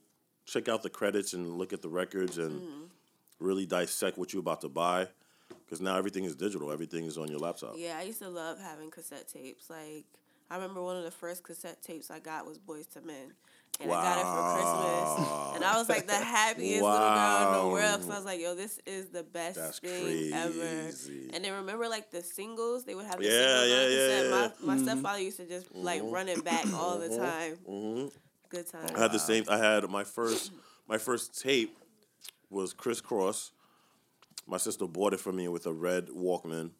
check 0.45 0.69
out 0.69 0.81
the 0.83 0.89
credits 0.89 1.33
and 1.33 1.57
look 1.57 1.73
at 1.73 1.81
the 1.81 1.89
records 1.89 2.37
and 2.37 2.61
Mm-hmm. 2.61 2.83
really 3.39 3.65
dissect 3.65 4.17
what 4.17 4.31
you're 4.33 4.39
about 4.39 4.61
to 4.61 4.69
buy. 4.69 5.07
Because 5.65 5.81
now 5.81 5.97
everything 5.97 6.23
is 6.23 6.35
digital. 6.35 6.71
Everything 6.71 7.05
is 7.05 7.17
on 7.17 7.27
your 7.29 7.39
laptop. 7.39 7.73
Yeah, 7.77 7.97
I 7.97 8.03
used 8.03 8.19
to 8.19 8.29
love 8.29 8.57
having 8.59 8.89
cassette 8.89 9.27
tapes. 9.27 9.69
Like 9.69 10.05
I 10.49 10.55
remember 10.55 10.81
one 10.81 10.95
of 10.97 11.03
the 11.03 11.11
first 11.11 11.43
cassette 11.43 11.81
tapes 11.83 12.09
I 12.09 12.19
got 12.19 12.45
was 12.45 12.57
Boyz 12.57 12.87
II 12.95 13.03
Men. 13.05 13.33
And 13.79 13.91
I 13.91 14.03
got 14.03 14.17
it 14.17 14.23
for 14.23 15.17
Christmas. 15.17 15.55
And 15.55 15.63
I 15.63 15.77
was 15.77 15.89
like 15.89 16.07
the 16.07 16.13
happiest 16.13 16.81
little 16.81 16.97
girl 16.97 17.47
in 17.47 17.67
the 17.67 17.73
world 17.73 17.99
because 17.99 18.09
I 18.09 18.15
was 18.15 18.25
like, 18.25 18.41
yo, 18.41 18.55
this 18.55 18.79
is 18.85 19.07
the 19.09 19.23
best 19.23 19.55
That's 19.55 19.79
thing 19.79 20.33
ever. 20.33 20.53
crazy. 20.53 21.29
And 21.33 21.43
then 21.43 21.53
remember 21.53 21.87
like 21.87 22.09
the 22.11 22.23
singles? 22.23 22.85
They 22.85 22.95
would 22.95 23.05
have 23.05 23.19
the 23.19 23.25
Yeah, 23.25 23.31
singles 23.31 23.69
yeah, 23.69 23.75
on 23.75 23.91
yeah, 23.91 23.97
cassette. 23.97 24.25
yeah. 24.25 24.65
My, 24.65 24.75
my 24.75 24.83
stepfather 24.83 25.21
used 25.21 25.37
to 25.37 25.45
just 25.45 25.69
mm-hmm. 25.69 25.83
like 25.83 26.01
run 26.05 26.27
it 26.27 26.43
back 26.43 26.65
all 26.73 26.97
the 26.97 27.07
mm-hmm. 27.07 27.23
time. 27.23 27.57
Mm-hmm. 27.69 28.07
Good 28.49 28.71
time. 28.71 28.89
I 28.95 28.99
had 28.99 29.11
the 29.11 29.19
same. 29.19 29.43
I 29.49 29.57
had 29.57 29.89
my 29.89 30.03
first. 30.03 30.51
My 30.87 30.97
first 30.97 31.41
tape 31.41 31.77
was 32.49 32.73
Kris 32.73 33.01
Kross. 33.01 33.51
My 34.47 34.57
sister 34.57 34.87
bought 34.87 35.13
it 35.13 35.19
for 35.19 35.33
me 35.33 35.49
with 35.49 35.65
a 35.67 35.73
red 35.73 36.07
Walkman, 36.07 36.71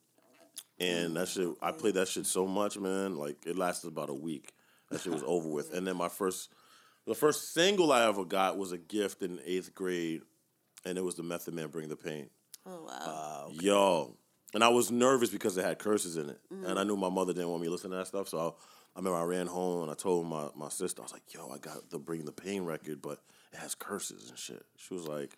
and 0.80 1.18
that 1.18 1.28
shit. 1.28 1.50
I 1.62 1.74
played 1.74 1.96
that 1.96 2.08
shit 2.08 2.26
so 2.26 2.48
much, 2.48 2.78
man. 2.80 3.18
Like 3.18 3.46
it 3.46 3.58
lasted 3.58 3.90
about 3.90 4.10
a 4.10 4.14
week. 4.14 4.54
That 4.90 5.02
shit 5.02 5.12
was 5.12 5.24
over 5.26 5.50
with. 5.50 5.74
And 5.74 5.86
then 5.86 5.98
my 5.98 6.08
first, 6.08 6.50
the 7.08 7.16
first 7.16 7.54
single 7.54 7.92
I 7.92 8.06
ever 8.08 8.24
got 8.26 8.58
was 8.58 8.72
a 8.72 8.78
gift 8.78 9.24
in 9.24 9.40
eighth 9.46 9.74
grade, 9.74 10.22
and 10.86 10.98
it 10.98 11.04
was 11.04 11.16
the 11.16 11.24
Method 11.24 11.54
Man 11.56 11.70
"Bring 11.70 11.90
the 11.90 11.96
Pain." 11.96 12.30
Oh 12.66 12.84
wow. 12.86 13.50
Yo. 13.52 14.16
And 14.54 14.64
I 14.64 14.70
was 14.70 14.92
nervous 14.92 15.30
because 15.30 15.58
it 15.58 15.66
had 15.66 15.78
curses 15.78 16.16
in 16.18 16.30
it. 16.30 16.40
And 16.50 16.80
I 16.80 16.84
knew 16.84 16.96
my 16.96 17.10
mother 17.10 17.34
didn't 17.34 17.50
want 17.50 17.62
me 17.62 17.68
to 17.68 17.72
listen 17.72 17.92
to 17.92 17.98
that 17.98 18.08
stuff. 18.08 18.30
So 18.30 18.38
I, 18.40 18.44
I 18.96 19.00
remember 19.00 19.18
I 19.20 19.24
ran 19.24 19.46
home 19.48 19.84
and 19.84 19.92
I 19.92 19.94
told 19.94 20.26
my, 20.26 20.48
my 20.56 20.70
sister, 20.70 21.02
I 21.02 21.04
was 21.04 21.12
like, 21.12 21.34
yo, 21.34 21.50
I 21.54 21.58
got 21.58 21.90
the 21.90 22.00
Bring 22.00 22.24
the 22.24 22.32
Pain 22.32 22.64
record, 22.64 23.02
but 23.02 23.20
it 23.52 23.60
has 23.60 23.76
curses 23.76 24.30
and 24.30 24.38
shit. 24.40 24.64
She 24.78 24.94
was 24.94 25.06
like, 25.06 25.32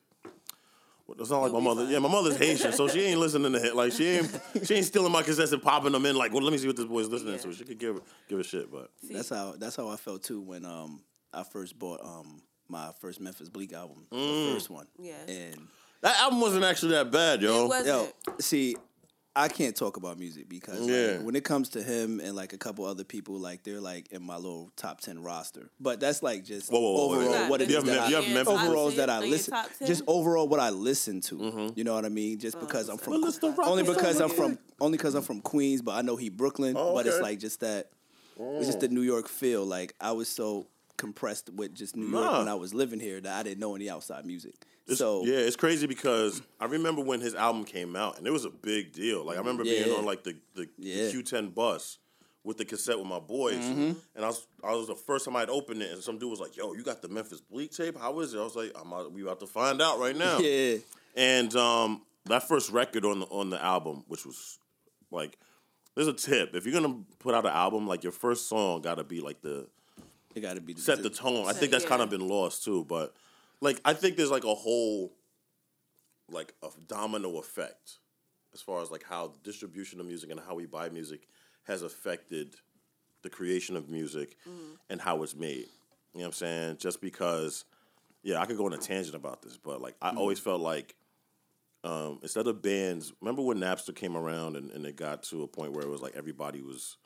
well, 1.08 1.18
it's 1.20 1.32
not 1.32 1.40
like 1.42 1.52
my 1.52 1.58
You'll 1.60 1.62
be 1.62 1.66
mother. 1.76 1.84
fine. 1.86 1.92
Yeah, 1.94 2.00
my 2.00 2.10
mother's 2.10 2.38
Haitian, 2.46 2.72
so 2.72 2.88
she 2.88 3.02
ain't 3.02 3.20
listening 3.20 3.52
to 3.52 3.64
it. 3.66 3.76
Like 3.76 3.92
she 3.94 4.06
ain't 4.08 4.40
she 4.64 4.76
ain't 4.76 4.86
stealing 4.86 5.12
my 5.12 5.24
cassettes 5.24 5.54
and 5.54 5.62
popping 5.62 5.92
them 5.92 6.06
in. 6.06 6.16
Like, 6.16 6.32
well, 6.32 6.44
let 6.44 6.52
me 6.52 6.60
see 6.60 6.68
what 6.68 6.76
this 6.78 6.86
boy's 6.86 7.08
listening 7.08 7.34
Yeah. 7.34 7.40
to. 7.40 7.54
She 7.54 7.66
could 7.66 7.80
give 7.80 8.00
give 8.28 8.40
a 8.40 8.44
shit, 8.44 8.72
but 8.72 8.92
That's 9.10 9.30
how 9.30 9.56
that's 9.58 9.76
how 9.76 9.90
I 9.90 9.96
felt 9.98 10.24
too 10.24 10.40
when 10.42 10.66
um 10.66 11.02
I 11.34 11.44
first 11.44 11.78
bought 11.78 12.02
um 12.04 12.42
my 12.68 12.92
first 13.00 13.20
Memphis 13.20 13.50
Bleek 13.50 13.74
album, 13.74 14.06
Mm. 14.12 14.48
the 14.48 14.54
first 14.54 14.70
one. 14.70 14.88
Yeah. 15.00 15.14
And 15.28 15.68
that 16.02 16.20
album 16.22 16.40
wasn't 16.42 16.64
actually 16.66 16.92
that 16.94 17.12
bad, 17.12 17.42
yo. 17.42 17.66
It 17.66 17.68
wasn't. 17.68 17.88
yo, 18.28 18.34
see, 18.40 18.76
I 19.36 19.48
can't 19.48 19.76
talk 19.76 19.98
about 19.98 20.20
music 20.20 20.50
because 20.50 20.80
like, 20.82 21.22
when 21.26 21.36
it 21.36 21.44
comes 21.44 21.70
to 21.70 21.84
him 21.84 22.20
and 22.20 22.36
like 22.36 22.54
a 22.54 22.58
couple 22.58 22.86
other 22.86 23.04
people, 23.04 23.36
like 23.40 23.64
they're 23.64 23.80
like 23.82 24.12
in 24.12 24.22
my 24.24 24.36
little 24.36 24.72
top 24.76 25.02
ten 25.02 25.22
roster. 25.24 25.70
But 25.80 26.00
that's 26.00 26.22
like 26.24 26.44
just 26.46 26.72
Whoa, 26.72 26.80
whoa, 26.80 26.94
whoa, 26.94 27.08
wait, 27.10 27.18
overall 27.28 27.42
wait. 27.44 27.50
what 27.50 27.62
it 27.62 27.70
You 27.70 27.78
is 27.78 27.84
have 27.84 27.86
that 27.86 27.96
Mem- 27.96 28.04
I- 28.04 28.10
you 28.10 28.16
have 28.16 28.34
Memphis- 28.34 28.54
overalls 28.54 28.96
that 28.98 29.10
I 29.10 29.20
listen, 29.20 29.54
just 29.86 30.02
overall 30.08 30.48
what 30.48 30.60
I 30.60 30.70
listen 30.72 31.22
to. 31.22 31.36
Mm-hmm. 31.36 31.68
You 31.76 31.84
know 31.84 31.94
what 31.96 32.06
I 32.06 32.10
mean? 32.10 32.38
Just 32.40 32.60
because 32.60 32.90
I'm 32.90 32.98
from, 32.98 33.22
Well, 33.22 33.32
the 33.32 33.50
rock 33.52 33.68
only 33.68 33.84
because 33.84 34.20
I'm 34.20 34.30
from, 34.30 34.58
only 34.82 34.98
because 34.98 35.16
I'm 35.16 35.24
from 35.24 35.42
Queens, 35.42 35.82
but 35.82 35.92
I 35.96 36.02
know 36.02 36.16
he 36.18 36.30
Brooklyn. 36.30 36.76
Oh, 36.78 36.94
But 36.94 37.08
it's 37.08 37.20
like 37.22 37.40
just 37.40 37.60
that, 37.62 37.90
it's 38.38 38.68
just 38.68 38.80
the 38.82 38.90
New 38.90 39.02
York 39.04 39.28
feel. 39.28 39.66
Like 39.66 39.94
I 40.02 40.12
was 40.12 40.28
so 40.28 40.68
compressed 41.00 41.50
with 41.52 41.74
just 41.74 41.96
New 41.96 42.08
York 42.08 42.24
Nah. 42.26 42.40
when 42.40 42.48
I 42.48 42.54
was 42.54 42.74
living 42.74 43.00
here 43.00 43.20
that 43.22 43.40
I 43.40 43.42
didn't 43.44 43.60
know 43.60 43.74
any 43.76 43.90
outside 43.90 44.26
music. 44.26 44.54
It's- 44.86 44.98
so 45.00 45.24
yeah, 45.26 45.38
it's 45.38 45.56
crazy 45.56 45.88
because 45.88 46.42
I 46.60 46.66
remember 46.66 47.02
when 47.02 47.22
his 47.22 47.34
album 47.34 47.64
came 47.64 47.96
out, 47.96 48.18
and 48.18 48.28
it 48.28 48.32
was 48.32 48.46
a 48.46 48.50
big 48.50 48.92
deal. 48.94 49.24
Like 49.26 49.38
I 49.38 49.40
remember 49.40 49.64
being 49.64 49.92
on 49.92 50.06
like 50.06 50.24
the 50.24 50.36
the, 50.56 50.68
Yeah. 50.78 51.06
the 51.08 51.12
Q10 51.14 51.54
bus 51.56 51.98
with 52.44 52.58
the 52.58 52.66
cassette 52.66 52.98
with 52.98 53.08
my 53.08 53.20
boys, 53.20 53.64
and 53.66 53.96
I 54.18 54.28
was 54.28 54.48
I 54.64 54.72
was 54.74 54.88
the 54.88 54.96
first 54.96 55.26
time 55.26 55.36
I'd 55.36 55.50
opened 55.50 55.82
it, 55.82 55.92
and 55.92 56.02
some 56.04 56.18
dude 56.18 56.30
was 56.32 56.40
like, 56.40 56.56
"Yo, 56.58 56.74
you 56.74 56.84
got 56.84 57.02
the 57.02 57.08
Memphis 57.10 57.42
Bleek 57.42 57.72
tape? 57.76 57.98
How 57.98 58.20
is 58.20 58.34
it?" 58.34 58.40
I 58.40 58.44
was 58.44 58.56
like, 58.56 58.72
"I'm 58.80 58.92
out, 58.94 59.12
we 59.12 59.22
about 59.24 59.40
to 59.42 59.48
find 59.48 59.82
out 59.82 60.00
right 60.00 60.16
now." 60.16 60.38
yeah, 60.40 60.78
And 61.16 61.56
um, 61.56 62.02
that 62.26 62.48
first 62.48 62.72
record 62.72 63.06
on 63.06 63.20
the 63.20 63.26
on 63.28 63.50
the 63.52 63.64
album, 63.64 64.04
which 64.08 64.26
was 64.26 64.58
like 65.12 65.38
there's 65.96 66.08
a 66.08 66.14
tip. 66.14 66.56
If 66.56 66.66
you're 66.66 66.80
gonna 66.82 67.04
put 67.20 67.36
out 67.36 67.46
an 67.46 67.52
album, 67.52 67.86
like 67.88 68.04
your 68.04 68.12
first 68.14 68.48
song 68.48 68.82
gotta 68.82 69.04
be 69.04 69.20
like 69.22 69.42
the 69.42 69.68
It 70.36 70.42
got 70.42 70.56
to 70.56 70.62
be 70.62 70.76
set 70.76 71.02
the 71.02 71.10
tone. 71.10 71.48
I 71.48 71.54
think 71.54 71.72
that's 71.72 71.84
yeah. 71.84 71.90
kind 71.90 72.02
of 72.02 72.10
been 72.10 72.28
lost 72.28 72.64
too. 72.64 72.86
But 72.86 73.16
like 73.62 73.82
I 73.84 73.94
think 73.94 74.16
there's 74.16 74.32
like 74.32 74.44
a 74.44 74.54
whole 74.54 75.14
like 76.32 76.54
a 76.62 76.70
domino 76.88 77.38
effect 77.40 77.98
as 78.54 78.62
far 78.62 78.82
as 78.82 78.92
like 78.92 79.04
how 79.04 79.34
distribution 79.44 80.00
of 80.00 80.06
music 80.06 80.30
and 80.30 80.40
how 80.40 80.56
we 80.56 80.66
buy 80.66 80.90
music 80.90 81.28
has 81.64 81.82
affected 81.82 82.56
the 83.22 83.30
creation 83.30 83.76
of 83.76 83.90
music 83.90 84.38
and 84.90 85.02
how 85.02 85.22
it's 85.24 85.36
made. 85.36 85.68
You 86.14 86.22
know 86.22 86.22
what 86.22 86.26
I'm 86.28 86.34
saying? 86.34 86.78
Just 86.78 87.02
because 87.02 87.66
yeah, 88.24 88.40
I 88.40 88.46
could 88.46 88.58
go 88.58 88.66
on 88.66 88.74
a 88.74 88.78
tangent 88.78 89.16
about 89.16 89.42
this, 89.42 89.58
but 89.58 89.82
like 89.82 89.96
I 90.02 90.12
always 90.12 90.40
felt 90.40 90.62
like 90.62 90.96
um, 91.84 92.20
instead 92.22 92.48
of 92.48 92.62
bands, 92.62 93.14
remember 93.22 93.42
when 93.42 93.58
Napster 93.58 93.96
came 93.96 94.18
around 94.18 94.58
and, 94.58 94.72
and 94.72 94.86
it 94.86 94.96
got 94.96 95.24
to 95.24 95.44
a 95.44 95.48
point 95.48 95.72
where 95.72 95.84
it 95.84 95.90
was 95.90 96.02
like 96.02 96.16
everybody 96.16 96.62
was 96.62 96.98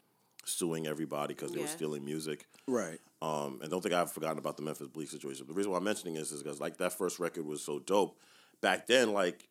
suing 0.46 0.88
everybody 0.88 1.34
because 1.34 1.52
they 1.52 1.62
were 1.62 1.68
stealing 1.68 2.04
music. 2.06 2.46
right. 2.68 3.00
Um, 3.22 3.60
and 3.62 3.72
don't 3.72 3.82
think 3.82 3.94
I've 3.96 4.12
forgotten 4.12 4.38
about 4.38 4.58
the 4.58 4.64
Memphis 4.64 4.90
Bleek 4.90 5.10
situation. 5.10 5.46
The 5.48 5.54
reason 5.54 5.72
why 5.72 5.78
I'm 5.78 5.84
mentioning 5.86 6.16
this 6.16 6.34
is 6.34 6.44
because 6.44 6.60
like 6.60 6.76
that 6.80 6.92
first 6.92 7.20
record 7.20 7.46
was 7.46 7.64
so 7.64 7.80
dope. 7.80 8.20
Back 8.60 8.86
then, 8.88 9.14
like 9.14 9.48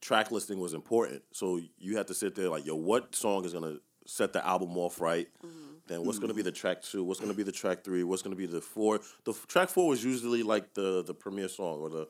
track 0.00 0.30
listing 0.30 0.58
was 0.58 0.72
important, 0.72 1.22
so 1.30 1.60
you 1.78 1.96
had 1.98 2.06
to 2.08 2.14
sit 2.14 2.34
there 2.34 2.48
like, 2.48 2.64
yo, 2.64 2.74
what 2.74 3.14
song 3.14 3.44
is 3.44 3.52
gonna 3.52 3.76
set 4.06 4.32
the 4.32 4.44
album 4.46 4.76
off 4.78 4.98
right? 5.00 5.28
Then 5.88 6.04
what's 6.06 6.18
gonna 6.18 6.32
be 6.32 6.40
the 6.42 6.50
track 6.52 6.80
two? 6.80 7.04
What's 7.04 7.20
gonna 7.20 7.34
be 7.34 7.42
the 7.42 7.52
track 7.52 7.84
three? 7.84 8.02
What's 8.02 8.22
gonna 8.22 8.34
be 8.36 8.46
the 8.46 8.62
four? 8.62 9.00
The 9.24 9.32
f- 9.32 9.46
track 9.46 9.68
four 9.68 9.88
was 9.88 10.02
usually 10.02 10.42
like 10.42 10.72
the 10.72 11.02
the 11.02 11.12
premiere 11.14 11.48
song 11.48 11.80
or 11.80 11.90
the 11.90 12.08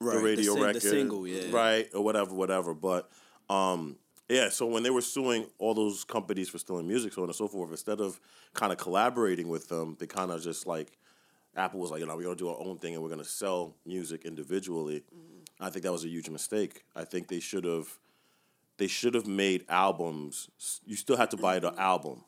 Right, 0.00 0.14
the 0.14 0.18
the 0.18 0.24
radio 0.24 0.52
sing- 0.52 0.60
the 0.60 0.66
record, 0.66 0.82
single, 0.82 1.26
yeah. 1.26 1.50
right 1.56 1.88
or 1.94 2.02
whatever, 2.04 2.32
whatever. 2.34 2.74
But 2.74 3.08
um, 3.50 3.96
yeah, 4.28 4.48
so 4.48 4.66
when 4.66 4.82
they 4.82 4.90
were 4.90 5.02
suing 5.02 5.46
all 5.58 5.74
those 5.74 6.04
companies 6.04 6.48
for 6.48 6.58
stealing 6.58 6.88
music, 6.88 7.12
so 7.12 7.22
on 7.22 7.28
and 7.28 7.36
so 7.36 7.46
forth, 7.46 7.70
instead 7.70 8.00
of 8.00 8.18
kind 8.54 8.72
of 8.72 8.78
collaborating 8.78 9.48
with 9.48 9.68
them, 9.68 9.96
they 9.98 10.06
kind 10.06 10.30
of 10.30 10.42
just 10.42 10.66
like 10.66 10.98
Apple 11.56 11.80
was 11.80 11.90
like, 11.90 12.00
you 12.00 12.06
know, 12.06 12.16
we're 12.16 12.22
gonna 12.22 12.36
do 12.36 12.48
our 12.48 12.58
own 12.58 12.78
thing 12.78 12.94
and 12.94 13.02
we're 13.02 13.10
gonna 13.10 13.24
sell 13.24 13.74
music 13.84 14.24
individually. 14.24 15.04
Mm-hmm. 15.14 15.64
I 15.64 15.70
think 15.70 15.84
that 15.84 15.92
was 15.92 16.04
a 16.04 16.08
huge 16.08 16.30
mistake. 16.30 16.84
I 16.96 17.04
think 17.04 17.28
they 17.28 17.40
should 17.40 17.64
have 17.64 17.98
they 18.76 18.86
should 18.88 19.14
have 19.14 19.26
made 19.26 19.64
albums. 19.68 20.50
You 20.84 20.96
still 20.96 21.16
had 21.16 21.30
to 21.30 21.36
buy 21.36 21.58
the 21.58 21.70
mm-hmm. 21.70 21.80
album, 21.80 22.24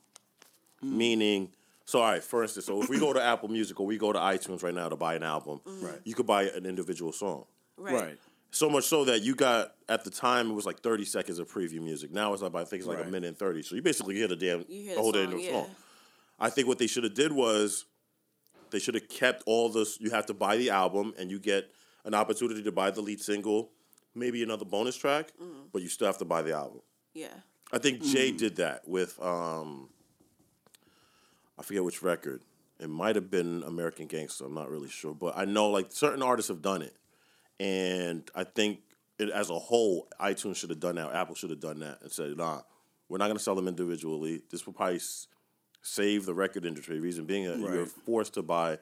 mm-hmm. 0.85 0.99
meaning. 0.99 1.49
So, 1.87 2.00
all 2.00 2.11
right, 2.11 2.23
for 2.23 2.43
instance, 2.43 2.67
so 2.67 2.83
if 2.83 2.88
we 2.88 2.99
go 2.99 3.12
to 3.12 3.23
Apple 3.23 3.49
Music 3.49 3.79
or 3.79 3.87
we 3.87 3.97
go 3.97 4.12
to 4.12 4.19
iTunes 4.19 4.62
right 4.65 4.75
now 4.75 4.88
to 4.88 4.97
buy 4.97 5.15
an 5.15 5.23
album, 5.23 5.61
Right. 5.65 6.00
you 6.05 6.15
could 6.15 6.26
buy 6.26 6.45
an 6.45 6.67
individual 6.67 7.12
song. 7.12 7.45
Right. 7.76 7.95
Right. 7.95 8.19
So 8.57 8.71
much 8.71 8.85
so 8.85 9.05
that 9.05 9.21
you 9.23 9.35
got 9.35 9.75
at 9.89 10.03
the 10.05 10.11
time 10.11 10.51
it 10.51 10.55
was 10.55 10.65
like 10.65 10.81
thirty 10.81 11.05
seconds 11.05 11.39
of 11.39 11.51
preview 11.51 11.81
music. 11.83 12.11
Now 12.11 12.33
it's 12.33 12.43
like 12.43 12.55
I 12.55 12.65
think 12.65 12.81
it's 12.81 12.89
like 12.89 13.05
a 13.05 13.09
minute 13.09 13.29
and 13.29 13.37
thirty. 13.39 13.63
So 13.63 13.75
you 13.75 13.83
basically 13.83 14.15
hear 14.15 14.29
the 14.29 14.37
damn 14.37 14.65
hear 14.67 14.91
the 14.91 14.95
the 14.95 15.01
whole 15.01 15.13
song, 15.13 15.31
damn 15.31 15.39
yeah. 15.41 15.51
song. 15.51 15.71
I 16.41 16.51
think 16.51 16.67
what 16.67 16.79
they 16.79 16.87
should 16.87 17.05
have 17.05 17.15
did 17.15 17.33
was 17.33 17.85
they 18.71 18.79
should 18.79 18.95
have 18.95 19.09
kept 19.09 19.43
all 19.47 19.69
this. 19.69 20.01
You 20.01 20.11
have 20.11 20.27
to 20.27 20.35
buy 20.35 20.57
the 20.57 20.71
album 20.71 21.13
and 21.19 21.31
you 21.31 21.39
get 21.39 21.71
an 22.05 22.15
opportunity 22.15 22.63
to 22.63 22.73
buy 22.73 22.91
the 22.91 23.01
lead 23.01 23.21
single, 23.21 23.71
maybe 24.15 24.43
another 24.43 24.65
bonus 24.65 24.97
track, 24.97 25.33
Mm. 25.41 25.69
but 25.73 25.83
you 25.83 25.89
still 25.89 26.07
have 26.07 26.19
to 26.19 26.25
buy 26.25 26.43
the 26.43 26.55
album. 26.55 26.81
Yeah. 27.15 27.29
I 27.73 27.79
think 27.79 28.03
Jay 28.03 28.31
did 28.33 28.57
that 28.57 28.87
with 28.89 29.21
um, 29.21 29.89
I 31.59 31.63
forget 31.63 31.85
which 31.85 32.03
record. 32.03 32.43
It 32.79 32.89
might 32.91 33.17
have 33.17 33.31
been 33.31 33.63
American 33.67 34.07
Gangster. 34.07 34.45
I'm 34.45 34.55
not 34.55 34.71
really 34.71 34.89
sure, 34.89 35.15
but 35.15 35.37
I 35.37 35.45
know 35.47 35.71
like 35.71 35.87
certain 35.91 36.23
artists 36.23 36.49
have 36.49 36.63
done 36.63 36.83
it, 36.83 36.95
and 37.61 38.29
I 38.35 38.45
think 38.45 38.81
it, 39.19 39.31
as 39.31 39.51
a 39.51 39.59
whole, 39.59 40.09
iTunes 40.21 40.57
should 40.57 40.71
have 40.71 40.81
done 40.81 40.97
that. 40.97 41.13
Apple 41.15 41.35
should 41.35 41.51
have 41.51 41.61
done 41.61 41.81
that 41.81 42.03
and 42.03 42.11
said, 42.13 42.37
"Nah, 42.37 42.63
we're 43.09 43.19
not 43.19 43.27
going 43.27 43.39
to 43.39 43.43
sell 43.43 43.55
them 43.55 43.69
individually. 43.69 44.43
This 44.51 44.67
will 44.67 44.73
probably 44.75 44.97
s- 44.97 45.27
save 45.83 46.27
the 46.27 46.35
record 46.35 46.65
industry." 46.67 47.01
Reason 47.01 47.25
being, 47.25 47.45
that 47.45 47.59
you're 47.59 47.87
forced 47.87 48.35
to 48.35 48.43
buy 48.43 48.79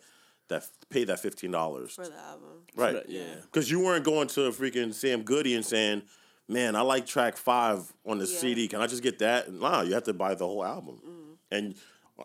that, 0.49 0.69
pay 0.90 1.04
that 1.04 1.21
fifteen 1.21 1.50
dollars 1.52 1.95
For 1.95 2.07
the 2.07 2.16
album. 2.19 2.49
Right. 2.75 3.02
Yeah. 3.09 3.37
Because 3.43 3.71
you 3.71 3.81
weren't 3.81 4.04
going 4.04 4.28
to 4.28 4.50
freaking 4.50 4.93
Sam 4.93 5.23
Goody 5.23 5.54
and 5.54 5.64
saying, 5.64 6.02
"Man, 6.49 6.75
I 6.75 6.81
like 6.81 7.07
track 7.07 7.37
five 7.37 7.93
on 8.04 8.19
the 8.19 8.26
Yeah. 8.26 8.38
CD. 8.38 8.69
Can 8.69 8.81
I 8.81 8.87
just 8.87 9.02
get 9.02 9.19
that?" 9.21 9.52
Nah, 9.52 9.83
you 9.83 9.95
have 9.95 10.04
to 10.04 10.12
buy 10.14 10.35
the 10.35 10.47
whole 10.47 10.64
album, 10.64 10.97
mm-hmm. 10.97 11.33
and 11.52 11.75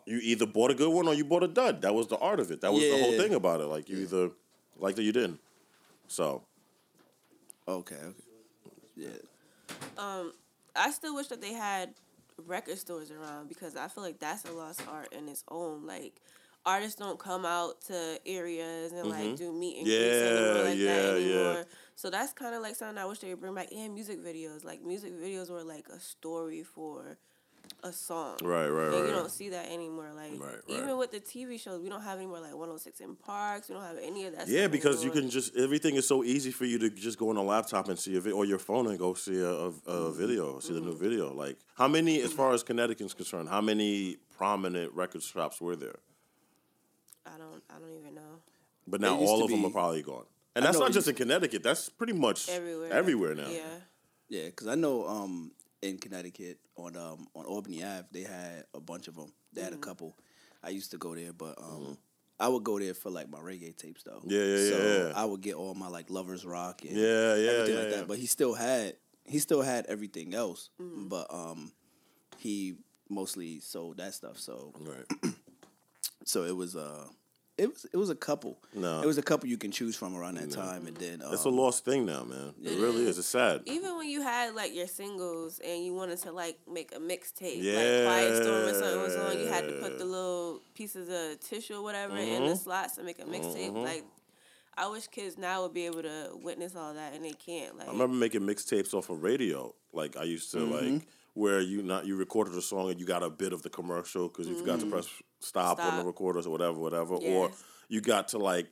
you 0.06 0.20
either 0.24 0.46
bought 0.46 0.72
a 0.72 0.76
good 0.76 0.90
one 0.90 1.08
or 1.08 1.14
you 1.14 1.26
bought 1.26 1.44
a 1.44 1.48
dud. 1.48 1.82
That 1.84 1.94
was 1.94 2.08
the 2.08 2.18
art 2.18 2.40
of 2.40 2.52
it. 2.52 2.62
That 2.62 2.74
was 2.74 2.82
the 2.82 2.98
whole 3.00 3.18
thing 3.18 3.34
about 3.34 3.62
it. 3.62 3.66
Like 3.66 3.88
you 3.90 3.98
either 4.00 4.32
liked 4.78 4.98
it 4.98 5.02
or 5.02 5.06
you 5.06 5.12
didn't. 5.12 5.40
So 6.10 6.44
Okay. 7.68 7.96
okay. 7.96 8.14
Yeah. 8.96 9.10
I 10.76 10.92
still 10.92 11.16
wish 11.16 11.28
that 11.28 11.42
they 11.42 11.54
had 11.54 11.94
record 12.48 12.78
stores 12.78 13.12
around 13.12 13.48
because 13.50 13.76
I 13.76 13.88
feel 13.90 14.04
like 14.04 14.20
that's 14.20 14.46
a 14.46 14.52
lost 14.52 14.82
art 14.90 15.14
in 15.14 15.28
its 15.28 15.44
own. 15.50 15.86
Like 15.86 16.22
artists 16.66 16.98
don't 17.00 17.20
come 17.20 17.46
out 17.46 17.82
to 17.88 18.20
areas 18.26 18.92
and 18.92 19.10
like 19.10 19.36
do 19.38 19.54
meet 19.54 19.78
and 19.78 19.86
greets 19.86 20.00
Mm-hmm. 20.00 20.56
Yeah, 20.56 20.64
like 20.64 20.78
yeah, 20.80 21.14
that 21.14 21.56
yeah. 21.58 21.64
So 21.96 22.10
that's 22.10 22.34
kind 22.34 22.56
of 22.56 22.62
like 22.62 22.76
something 22.76 22.98
I 22.98 23.06
wish 23.06 23.20
they 23.20 23.30
would 23.30 23.42
bring 23.42 23.54
back. 23.54 23.72
And 23.72 23.94
music 23.94 24.24
videos, 24.24 24.64
like 24.64 24.82
music 24.82 25.14
videos 25.14 25.50
were 25.50 25.64
like 25.64 25.88
a 25.90 26.00
story 26.00 26.64
for 26.64 27.18
a 27.84 27.92
song. 27.92 28.38
right, 28.42 28.68
right, 28.68 28.86
And 28.88 28.94
right. 28.94 29.06
you 29.06 29.12
don't 29.12 29.32
see 29.32 29.50
that 29.50 29.72
anymore. 29.72 30.10
Like 30.16 30.40
Right, 30.40 30.60
even 30.68 30.88
right. 30.88 30.98
with 30.98 31.12
the 31.12 31.20
TV 31.20 31.60
shows, 31.60 31.82
we 31.82 31.90
don't 31.90 32.02
have 32.02 32.18
any 32.18 32.28
more 32.28 32.40
like 32.40 32.54
106 32.54 33.02
& 33.14 33.26
Parks. 33.26 33.70
We 33.70 33.76
don't 33.76 33.84
have 33.84 33.98
any 34.02 34.26
of 34.26 34.36
that. 34.36 34.48
yeah, 34.48 34.62
stuff 34.62 34.72
because 34.72 35.04
you 35.04 35.12
can 35.12 35.30
just 35.30 35.56
everything 35.56 35.96
is 35.96 36.08
so 36.08 36.24
easy 36.24 36.52
for 36.52 36.66
you 36.66 36.78
to 36.80 36.90
just 36.90 37.18
go 37.18 37.30
on 37.30 37.38
a 37.38 37.44
laptop 37.44 37.90
and 37.90 37.98
see 37.98 38.16
a 38.16 38.22
video 38.22 38.38
or 38.38 38.46
your 38.46 38.60
phone 38.60 38.88
and 38.88 39.00
go 39.00 39.14
see 39.14 39.40
a, 39.40 39.48
a, 39.48 39.68
a 39.68 39.72
mm-hmm. 39.72 40.18
video, 40.18 40.60
see 40.60 40.74
the 40.74 40.82
new 40.82 40.92
mm-hmm. 40.92 41.04
video. 41.04 41.34
Like 41.34 41.58
how 41.76 41.88
many, 41.88 42.22
as 42.22 42.30
mm-hmm. 42.30 42.38
far 42.38 42.54
as 42.54 42.64
Connecticut's 42.64 43.14
concerned, 43.14 43.50
how 43.50 43.62
many 43.62 44.18
prominent 44.38 44.94
record 44.94 45.24
shops 45.24 45.62
were 45.62 45.76
there? 45.76 46.00
I 47.26 47.38
don't. 47.38 47.64
I 47.70 47.80
don't 47.80 47.96
even 48.00 48.16
know. 48.16 48.42
But 48.88 49.02
now 49.02 49.18
all 49.18 49.40
to 49.40 49.44
of 49.46 49.52
them 49.52 49.66
are 49.66 49.72
probably 49.72 50.02
gone. 50.02 50.26
And 50.56 50.66
I 50.66 50.68
that's 50.68 50.80
not 50.80 50.92
just 50.92 51.08
in 51.08 51.16
Connecticut. 51.16 51.64
That's 51.64 51.90
pretty 51.90 52.14
much 52.14 52.50
Everywhere. 52.50 52.92
everywhere 52.92 53.36
now. 53.36 53.50
Yeah. 53.50 53.62
Yeah, 54.30 54.46
because 54.46 54.68
I 54.68 54.76
know 54.76 55.08
um 55.08 55.52
in 55.82 55.98
Connecticut 55.98 56.60
on 56.76 56.96
um 56.98 57.28
on 57.36 57.46
Albany 57.46 57.84
Ave 57.84 58.06
they 58.12 58.24
had 58.24 58.66
a 58.74 58.80
bunch 58.80 59.08
of 59.08 59.16
them. 59.16 59.32
They 59.54 59.62
Mm-hmm. 59.62 59.72
had 59.72 59.74
a 59.74 59.78
couple. 59.82 60.18
I 60.64 60.70
used 60.70 60.92
to 60.92 60.98
go 60.98 61.16
there, 61.16 61.34
but 61.34 61.56
um 61.62 61.98
I 62.40 62.48
would 62.48 62.64
go 62.64 62.80
there 62.80 62.94
for 62.94 63.10
like 63.10 63.30
my 63.30 63.40
reggae 63.40 63.76
tapes 63.76 64.04
though. 64.04 64.22
Yeah, 64.26 64.40
yeah, 64.44 64.70
so 64.70 64.78
yeah, 64.78 65.08
yeah. 65.08 65.12
I 65.16 65.26
would 65.26 65.42
get 65.42 65.56
all 65.56 65.74
my 65.76 65.88
like 65.88 66.10
lovers 66.10 66.46
rock 66.46 66.84
and 66.84 66.96
Yeah, 66.98 67.36
yeah, 67.36 67.50
everything 67.52 67.76
yeah, 67.76 67.82
like 67.82 67.90
that. 67.92 68.08
But 68.08 68.18
he 68.18 68.26
still 68.28 68.54
had 68.54 68.96
he 69.26 69.40
still 69.40 69.62
had 69.62 69.86
everything 69.88 70.34
else, 70.34 70.70
Mm-hmm. 70.82 71.08
but 71.08 71.28
um 71.34 71.72
he 72.38 72.76
mostly 73.10 73.60
sold 73.60 73.98
that 73.98 74.14
stuff. 74.14 74.38
So 74.40 74.74
Right. 74.80 75.34
so 76.26 76.44
it 76.44 76.56
was 76.56 76.76
uh 76.76 77.08
it 77.60 77.70
was 77.74 77.86
it 77.94 77.98
was 77.98 78.10
a 78.10 78.16
couple. 78.16 78.58
No. 78.74 79.02
it 79.02 79.06
was 79.06 79.18
a 79.18 79.22
couple 79.22 79.48
you 79.50 79.58
can 79.58 79.72
choose 79.72 79.96
from 79.96 80.16
around 80.16 80.36
that 80.36 80.52
time, 80.52 80.88
and 80.88 80.96
then 80.98 81.22
um, 81.22 81.34
It's 81.34 81.44
a 81.46 81.50
lost 81.50 81.86
thing 81.86 82.06
now, 82.06 82.24
man. 82.24 82.54
It 82.64 82.80
really 82.80 83.06
is. 83.08 83.18
It's 83.20 83.28
sad. 83.28 83.62
Even 83.66 83.98
when 83.98 84.10
you 84.10 84.22
had 84.22 84.56
like 84.56 84.74
your 84.74 84.88
singles 84.88 85.60
and 85.60 85.84
you 85.86 85.94
wanted 85.94 86.20
to 86.20 86.32
like 86.32 86.58
make 86.72 86.92
a 86.96 87.00
mixtape, 87.00 87.62
Yeah. 87.62 87.74
like 87.74 88.06
Quiet 88.08 88.44
Storm 88.44 88.66
or 88.68 88.74
something 88.74 89.02
was 89.02 89.16
on, 89.16 89.40
you 89.40 89.48
had 89.48 89.66
to 89.68 89.74
put 89.82 89.98
the 90.00 90.06
little 90.06 90.62
pieces 90.74 91.10
of 91.10 91.40
tissue 91.40 91.76
or 91.76 91.84
whatever 91.84 92.16
in 92.18 92.28
Mm-hmm. 92.30 92.48
the 92.50 92.56
slots 92.56 92.96
to 92.96 93.04
make 93.04 93.20
a 93.20 93.26
mixtape. 93.26 93.74
Like, 93.74 94.04
I 94.78 94.88
wish 94.88 95.08
kids 95.08 95.38
now 95.38 95.64
would 95.64 95.74
be 95.74 95.86
able 95.88 96.04
to 96.04 96.30
witness 96.42 96.76
all 96.76 96.94
that 96.94 97.14
and 97.14 97.24
they 97.26 97.34
can't. 97.34 97.78
Like, 97.78 97.88
I 97.90 97.92
remember 97.92 98.16
making 98.16 98.42
mixtapes 98.42 98.94
off 98.94 99.10
of 99.10 99.22
radio. 99.24 99.74
Like 99.92 100.16
I 100.18 100.24
used 100.24 100.52
to 100.52 100.58
Mm-hmm. 100.60 100.94
like 100.96 101.08
where 101.34 101.62
you 101.62 101.82
not 101.84 102.06
you 102.06 102.16
recorded 102.16 102.54
a 102.56 102.62
song 102.62 102.90
and 102.92 103.00
you 103.00 103.06
got 103.06 103.24
a 103.24 103.30
bit 103.30 103.54
of 103.54 103.62
the 103.62 103.70
commercial 103.70 104.28
because 104.28 104.48
you 104.48 104.58
forgot 104.58 104.80
to 104.80 104.86
press 104.88 105.08
stop, 105.40 105.80
on 105.80 105.86
the 105.86 105.92
Stop. 105.94 106.06
recorders 106.06 106.48
or 106.48 106.52
whatever, 106.52 106.80
whatever. 106.80 107.18
Yeah. 107.22 107.30
Or 107.32 107.52
you 107.88 108.02
got 108.02 108.30
to 108.30 108.38
like 108.38 108.68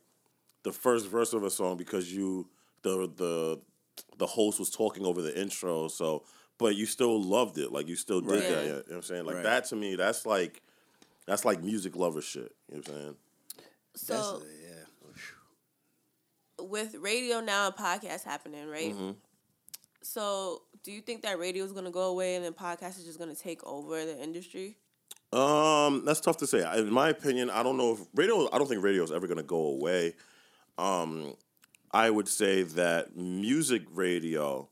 the 0.64 0.72
first 0.72 1.08
verse 1.08 1.34
of 1.34 1.44
a 1.44 1.50
song 1.50 1.78
because 1.78 2.14
you 2.14 2.50
the 2.82 3.10
the 3.16 3.60
the 4.18 4.28
host 4.28 4.60
was 4.60 4.70
talking 4.70 5.06
over 5.06 5.22
the 5.22 5.40
intro. 5.40 5.88
So, 5.88 6.24
but 6.58 6.76
you 6.76 6.86
still 6.86 7.22
loved 7.22 7.58
it. 7.58 7.72
Like 7.72 7.88
you 7.88 7.96
still 7.96 8.22
did 8.22 8.32
Right. 8.32 8.42
that. 8.42 8.50
Yeah. 8.50 8.62
You 8.64 8.70
know 8.70 8.76
what 8.88 8.96
I'm 8.96 9.02
saying? 9.04 9.26
Like 9.26 9.36
Right. 9.36 9.44
that 9.44 9.66
to 9.66 9.76
me, 9.76 9.96
that's 9.96 10.26
like 10.26 10.62
that's 11.26 11.46
like 11.46 11.64
music 11.64 11.96
lover 11.96 12.22
shit. 12.22 12.54
You 12.72 12.78
know 12.78 12.82
what 12.82 12.90
I'm 12.90 12.96
saying? 12.96 13.16
that's 13.94 14.08
so 14.08 14.42
yeah. 14.64 14.74
with 16.66 16.96
radio 17.00 17.40
now 17.40 17.68
and 17.68 17.76
podcasts 17.76 18.24
happening, 18.24 18.68
right? 18.68 18.94
Mm-hmm. 18.94 19.12
So, 20.10 20.62
do 20.84 20.94
you 20.94 21.02
think 21.02 21.24
that 21.24 21.38
radio 21.38 21.66
is 21.66 21.74
going 21.74 21.84
to 21.84 21.92
go 21.92 22.04
away 22.04 22.36
and 22.36 22.46
then 22.46 22.54
podcast 22.54 22.98
is 22.98 23.04
just 23.04 23.20
going 23.20 23.34
to 23.34 23.40
take 23.40 23.62
over 23.68 24.06
the 24.06 24.18
industry? 24.18 24.78
Um, 25.34 26.06
that's 26.06 26.22
tough 26.22 26.38
to 26.38 26.48
say. 26.48 26.64
In 26.80 26.94
my 26.94 27.10
opinion, 27.10 27.50
I 27.50 27.62
don't 27.62 27.76
know 27.76 27.92
if 27.92 28.00
radio. 28.16 28.48
I 28.54 28.58
don't 28.58 28.68
think 28.68 28.82
radio 28.82 29.04
is 29.04 29.12
ever 29.12 29.28
going 29.28 29.38
to 29.38 29.44
go 29.44 29.58
away. 29.58 30.14
Um, 30.78 31.36
I 31.92 32.10
would 32.10 32.30
say 32.30 32.64
that 32.64 33.18
music 33.18 33.84
radio 33.92 34.70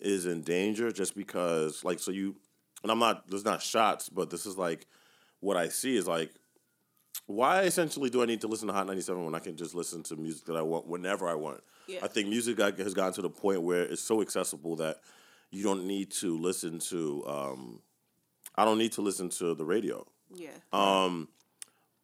is 0.00 0.26
in 0.26 0.42
danger 0.42 0.90
just 0.90 1.14
because, 1.14 1.84
like, 1.84 2.00
so 2.00 2.10
you 2.10 2.34
and 2.82 2.90
I'm 2.90 2.98
not. 2.98 3.28
There's 3.30 3.44
not 3.44 3.62
shots, 3.62 4.08
but 4.08 4.28
this 4.28 4.44
is 4.44 4.58
like 4.58 4.88
what 5.38 5.56
I 5.56 5.68
see 5.68 5.96
is 5.96 6.08
like. 6.08 6.32
Why 7.28 7.64
essentially 7.64 8.08
do 8.08 8.22
I 8.22 8.26
need 8.26 8.40
to 8.40 8.48
listen 8.48 8.68
to 8.68 8.74
Hot 8.74 8.86
97 8.86 9.22
when 9.22 9.34
I 9.34 9.38
can 9.38 9.54
just 9.54 9.74
listen 9.74 10.02
to 10.04 10.16
music 10.16 10.46
that 10.46 10.56
I 10.56 10.62
want 10.62 10.86
whenever 10.86 11.28
I 11.28 11.34
want? 11.34 11.62
Yeah. 11.86 12.00
I 12.02 12.08
think 12.08 12.28
music 12.28 12.58
has 12.58 12.94
gotten 12.94 13.12
to 13.14 13.22
the 13.22 13.28
point 13.28 13.60
where 13.60 13.82
it's 13.82 14.00
so 14.00 14.22
accessible 14.22 14.76
that 14.76 15.00
you 15.50 15.62
don't 15.62 15.86
need 15.86 16.10
to 16.12 16.38
listen 16.38 16.78
to. 16.78 17.24
Um, 17.26 17.82
I 18.56 18.64
don't 18.64 18.78
need 18.78 18.92
to 18.92 19.02
listen 19.02 19.28
to 19.30 19.54
the 19.54 19.64
radio. 19.64 20.06
Yeah. 20.34 20.48
Um, 20.72 21.28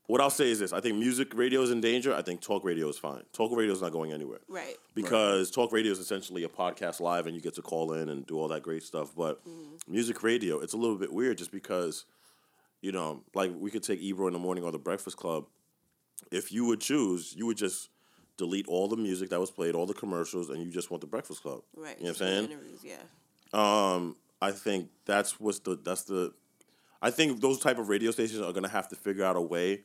what 0.06 0.20
I'll 0.20 0.28
say 0.28 0.50
is 0.50 0.58
this: 0.58 0.74
I 0.74 0.80
think 0.80 0.98
music 0.98 1.34
radio 1.34 1.62
is 1.62 1.70
in 1.70 1.80
danger. 1.80 2.14
I 2.14 2.20
think 2.20 2.42
talk 2.42 2.62
radio 2.62 2.88
is 2.90 2.98
fine. 2.98 3.22
Talk 3.32 3.56
radio 3.56 3.72
is 3.72 3.80
not 3.80 3.92
going 3.92 4.12
anywhere 4.12 4.40
right. 4.48 4.76
because 4.94 5.50
talk 5.50 5.72
radio 5.72 5.92
is 5.92 5.98
essentially 5.98 6.44
a 6.44 6.48
podcast 6.48 7.00
live, 7.00 7.26
and 7.26 7.34
you 7.34 7.40
get 7.40 7.54
to 7.54 7.62
call 7.62 7.94
in 7.94 8.10
and 8.10 8.26
do 8.26 8.38
all 8.38 8.48
that 8.48 8.62
great 8.62 8.82
stuff. 8.82 9.14
But 9.16 9.40
music 9.88 10.22
radio, 10.22 10.60
it's 10.60 10.74
a 10.74 10.76
little 10.76 10.96
bit 10.98 11.12
weird, 11.12 11.38
just 11.38 11.50
because, 11.50 12.04
you 12.84 12.92
know, 12.92 13.22
like 13.34 13.50
we 13.58 13.70
could 13.70 13.82
take 13.82 14.00
Ebro 14.00 14.26
in 14.26 14.34
the 14.34 14.38
morning 14.38 14.62
or 14.62 14.70
the 14.70 14.78
Breakfast 14.78 15.16
Club. 15.16 15.46
If 16.30 16.52
you 16.52 16.66
would 16.66 16.82
choose, 16.82 17.34
you 17.34 17.46
would 17.46 17.56
just 17.56 17.88
delete 18.36 18.68
all 18.68 18.88
the 18.88 18.96
music 18.96 19.30
that 19.30 19.40
was 19.40 19.50
played, 19.50 19.74
all 19.74 19.86
the 19.86 19.94
commercials, 19.94 20.50
and 20.50 20.62
you 20.62 20.70
just 20.70 20.90
want 20.90 21.00
the 21.00 21.06
Breakfast 21.06 21.40
Club. 21.40 21.62
Right. 21.74 21.96
You 21.98 22.04
know 22.04 22.10
what 22.10 22.20
I'm 22.20 22.26
saying? 22.26 22.44
Interviews, 22.44 22.84
yeah. 22.84 22.96
Um, 23.54 24.16
I 24.42 24.50
think 24.50 24.90
that's 25.06 25.40
what's 25.40 25.60
the 25.60 25.78
that's 25.82 26.02
the 26.02 26.34
I 27.00 27.10
think 27.10 27.40
those 27.40 27.58
type 27.58 27.78
of 27.78 27.88
radio 27.88 28.10
stations 28.10 28.42
are 28.42 28.52
gonna 28.52 28.68
have 28.68 28.88
to 28.88 28.96
figure 28.96 29.24
out 29.24 29.36
a 29.36 29.40
way 29.40 29.84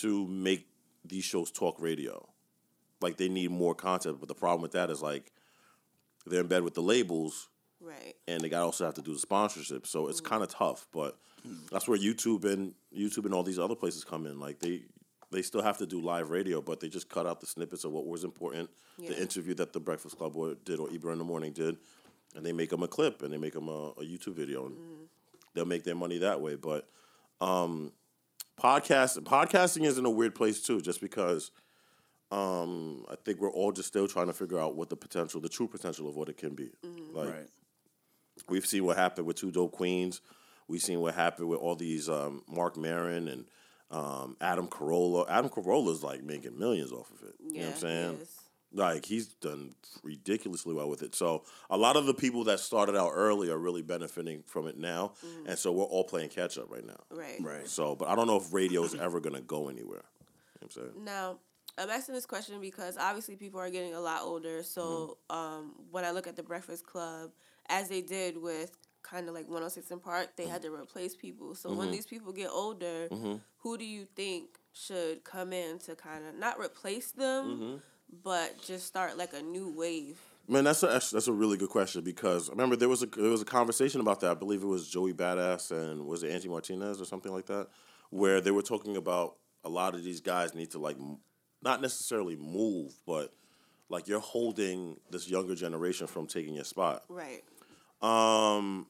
to 0.00 0.26
make 0.26 0.66
these 1.04 1.24
shows 1.24 1.50
talk 1.50 1.78
radio. 1.78 2.26
Like 3.02 3.18
they 3.18 3.28
need 3.28 3.50
more 3.50 3.74
content, 3.74 4.16
but 4.18 4.28
the 4.28 4.34
problem 4.34 4.62
with 4.62 4.72
that 4.72 4.88
is 4.88 5.02
like 5.02 5.30
they're 6.24 6.40
in 6.40 6.46
bed 6.46 6.62
with 6.62 6.72
the 6.72 6.82
labels 6.82 7.50
Right. 7.82 8.14
and 8.28 8.40
they 8.40 8.48
got 8.48 8.62
also 8.62 8.84
have 8.84 8.94
to 8.94 9.02
do 9.02 9.12
the 9.12 9.18
sponsorship. 9.18 9.86
So 9.86 10.08
it's 10.08 10.20
kind 10.20 10.42
of 10.42 10.48
tough, 10.48 10.86
but 10.92 11.18
that's 11.70 11.88
where 11.88 11.98
YouTube 11.98 12.44
and 12.44 12.74
YouTube 12.96 13.24
and 13.24 13.34
all 13.34 13.42
these 13.42 13.58
other 13.58 13.74
places 13.74 14.04
come 14.04 14.26
in. 14.26 14.38
Like 14.38 14.60
they 14.60 14.82
they 15.32 15.42
still 15.42 15.62
have 15.62 15.78
to 15.78 15.86
do 15.86 16.00
live 16.00 16.30
radio, 16.30 16.60
but 16.60 16.78
they 16.80 16.88
just 16.88 17.08
cut 17.08 17.26
out 17.26 17.40
the 17.40 17.46
snippets 17.46 17.84
of 17.84 17.92
what 17.92 18.06
was 18.06 18.22
important. 18.22 18.70
Yeah. 18.98 19.10
The 19.10 19.20
interview 19.20 19.54
that 19.54 19.72
the 19.72 19.80
Breakfast 19.80 20.18
Club 20.18 20.36
did 20.64 20.78
or 20.78 20.90
Ebro 20.90 21.12
in 21.12 21.18
the 21.18 21.24
Morning 21.24 21.52
did, 21.52 21.78
and 22.36 22.44
they 22.44 22.52
make 22.52 22.70
them 22.70 22.82
a 22.82 22.88
clip 22.88 23.22
and 23.22 23.32
they 23.32 23.38
make 23.38 23.54
them 23.54 23.68
a, 23.68 23.88
a 23.98 24.04
YouTube 24.04 24.34
video, 24.34 24.66
and 24.66 24.76
they'll 25.54 25.64
make 25.64 25.84
their 25.84 25.94
money 25.96 26.18
that 26.18 26.40
way. 26.40 26.54
But 26.54 26.88
um, 27.40 27.92
podcast 28.60 29.18
podcasting 29.24 29.84
is 29.84 29.98
in 29.98 30.04
a 30.06 30.10
weird 30.10 30.34
place 30.34 30.60
too, 30.60 30.80
just 30.80 31.00
because. 31.00 31.50
Um, 32.30 33.04
I 33.10 33.16
think 33.16 33.40
we're 33.42 33.50
all 33.50 33.72
just 33.72 33.88
still 33.88 34.08
trying 34.08 34.28
to 34.28 34.32
figure 34.32 34.58
out 34.58 34.74
what 34.74 34.88
the 34.88 34.96
potential, 34.96 35.38
the 35.38 35.50
true 35.50 35.68
potential 35.68 36.08
of 36.08 36.16
what 36.16 36.30
it 36.30 36.38
can 36.38 36.54
be. 36.54 36.70
Like 37.12 37.28
Right. 37.28 37.48
We've 38.48 38.66
seen 38.66 38.84
what 38.84 38.96
happened 38.96 39.26
with 39.26 39.36
Two 39.36 39.50
Dope 39.50 39.72
Queens. 39.72 40.20
We've 40.68 40.80
seen 40.82 41.00
what 41.00 41.14
happened 41.14 41.48
with 41.48 41.58
all 41.60 41.74
these 41.74 42.08
um, 42.08 42.42
Marc 42.48 42.76
Maron 42.76 43.28
and 43.28 43.44
um, 43.90 44.36
Adam 44.40 44.68
Carolla. 44.68 45.26
Adam 45.28 45.50
Carolla's 45.50 46.02
like 46.02 46.22
making 46.22 46.58
millions 46.58 46.92
off 46.92 47.10
of 47.10 47.28
it. 47.28 47.34
you 47.40 47.60
know 47.60 47.66
what 47.66 47.74
I'm 47.74 47.80
saying? 47.80 48.16
yes. 48.20 48.38
Like 48.74 49.04
he's 49.04 49.26
done 49.26 49.74
ridiculously 50.02 50.72
well 50.72 50.88
with 50.88 51.02
it. 51.02 51.14
So 51.14 51.42
a 51.68 51.76
lot 51.76 51.96
of 51.96 52.06
the 52.06 52.14
people 52.14 52.44
that 52.44 52.58
started 52.58 52.96
out 52.96 53.10
early 53.12 53.50
are 53.50 53.58
really 53.58 53.82
benefiting 53.82 54.42
from 54.46 54.66
it 54.66 54.78
now, 54.78 55.12
and 55.46 55.58
so 55.58 55.72
we're 55.72 55.84
all 55.84 56.04
playing 56.04 56.30
catch 56.30 56.56
up 56.56 56.70
right 56.70 56.86
now. 56.86 56.98
Right. 57.10 57.36
Right. 57.38 57.68
So, 57.68 57.94
but 57.94 58.08
I 58.08 58.14
don't 58.14 58.26
know 58.26 58.36
if 58.36 58.50
radio 58.50 58.82
is 58.82 58.94
ever 58.94 59.20
gonna 59.20 59.42
go 59.42 59.68
anywhere. 59.68 60.04
You 60.62 60.62
know 60.62 60.62
what 60.62 60.64
I'm 60.64 60.70
saying? 60.94 61.04
Now, 61.04 61.38
I'm 61.78 61.88
asking 61.90 62.14
this 62.14 62.26
question 62.26 62.60
because 62.60 62.96
obviously 62.98 63.36
people 63.36 63.60
are 63.60 63.70
getting 63.70 63.94
a 63.94 64.00
lot 64.00 64.22
older. 64.22 64.62
So 64.62 65.16
Mm-hmm. 65.30 65.36
um, 65.36 65.74
when 65.90 66.04
I 66.04 66.10
look 66.10 66.26
at 66.26 66.36
the 66.36 66.42
Breakfast 66.42 66.86
Club, 66.86 67.30
as 67.68 67.88
they 67.88 68.02
did 68.02 68.36
with 68.40 68.76
kind 69.02 69.28
of 69.28 69.34
like 69.34 69.46
106 69.48 69.90
& 70.00 70.04
Park, 70.04 70.36
they 70.36 70.44
Mm-hmm. 70.44 70.52
had 70.52 70.62
to 70.62 70.74
replace 70.74 71.16
people. 71.16 71.54
So 71.54 71.72
when 71.72 71.90
these 71.90 72.06
people 72.06 72.32
get 72.32 72.50
older, 72.50 73.08
Mm-hmm. 73.10 73.36
who 73.58 73.78
do 73.78 73.84
you 73.84 74.06
think 74.16 74.58
should 74.74 75.24
come 75.24 75.52
in 75.52 75.78
to 75.80 75.94
kind 75.94 76.24
of 76.26 76.34
not 76.38 76.58
replace 76.60 77.10
them, 77.12 77.44
Mm-hmm. 77.46 77.76
but 78.22 78.62
just 78.62 78.86
start 78.86 79.16
like 79.18 79.32
a 79.32 79.42
new 79.42 79.70
wave? 79.70 80.18
Man, 80.48 80.64
that's 80.64 80.82
a 80.82 80.88
that's, 80.88 81.28
a 81.28 81.32
really 81.32 81.56
good 81.56 81.68
question 81.70 82.02
because 82.02 82.48
I 82.48 82.52
remember 82.52 82.74
there 82.76 82.88
was 82.88 83.02
a 83.02 83.06
there 83.06 83.30
was 83.30 83.42
a 83.42 83.46
conversation 83.46 84.00
about 84.00 84.20
that. 84.20 84.30
I 84.32 84.34
believe 84.34 84.62
it 84.62 84.66
was 84.66 84.88
Joey 84.88 85.14
Badass 85.14 85.70
and 85.70 86.04
was 86.04 86.22
it 86.24 86.32
Angie 86.32 86.48
Martinez 86.48 87.00
or 87.00 87.04
something 87.04 87.32
like 87.32 87.46
that, 87.46 87.68
where 88.10 88.40
they 88.40 88.50
were 88.50 88.62
talking 88.62 88.96
about 88.96 89.36
a 89.64 89.68
lot 89.68 89.94
of 89.94 90.02
these 90.02 90.20
guys 90.20 90.52
need 90.54 90.72
to 90.72 90.78
like 90.80 90.96
not 91.62 91.80
necessarily 91.80 92.36
move, 92.36 92.92
but 93.06 93.32
like 93.88 94.08
you're 94.08 94.20
holding 94.20 94.98
this 95.10 95.28
younger 95.28 95.54
generation 95.54 96.06
from 96.06 96.26
taking 96.26 96.54
your 96.54 96.64
spot. 96.64 97.04
Right. 97.08 97.42
Um, 98.00 98.86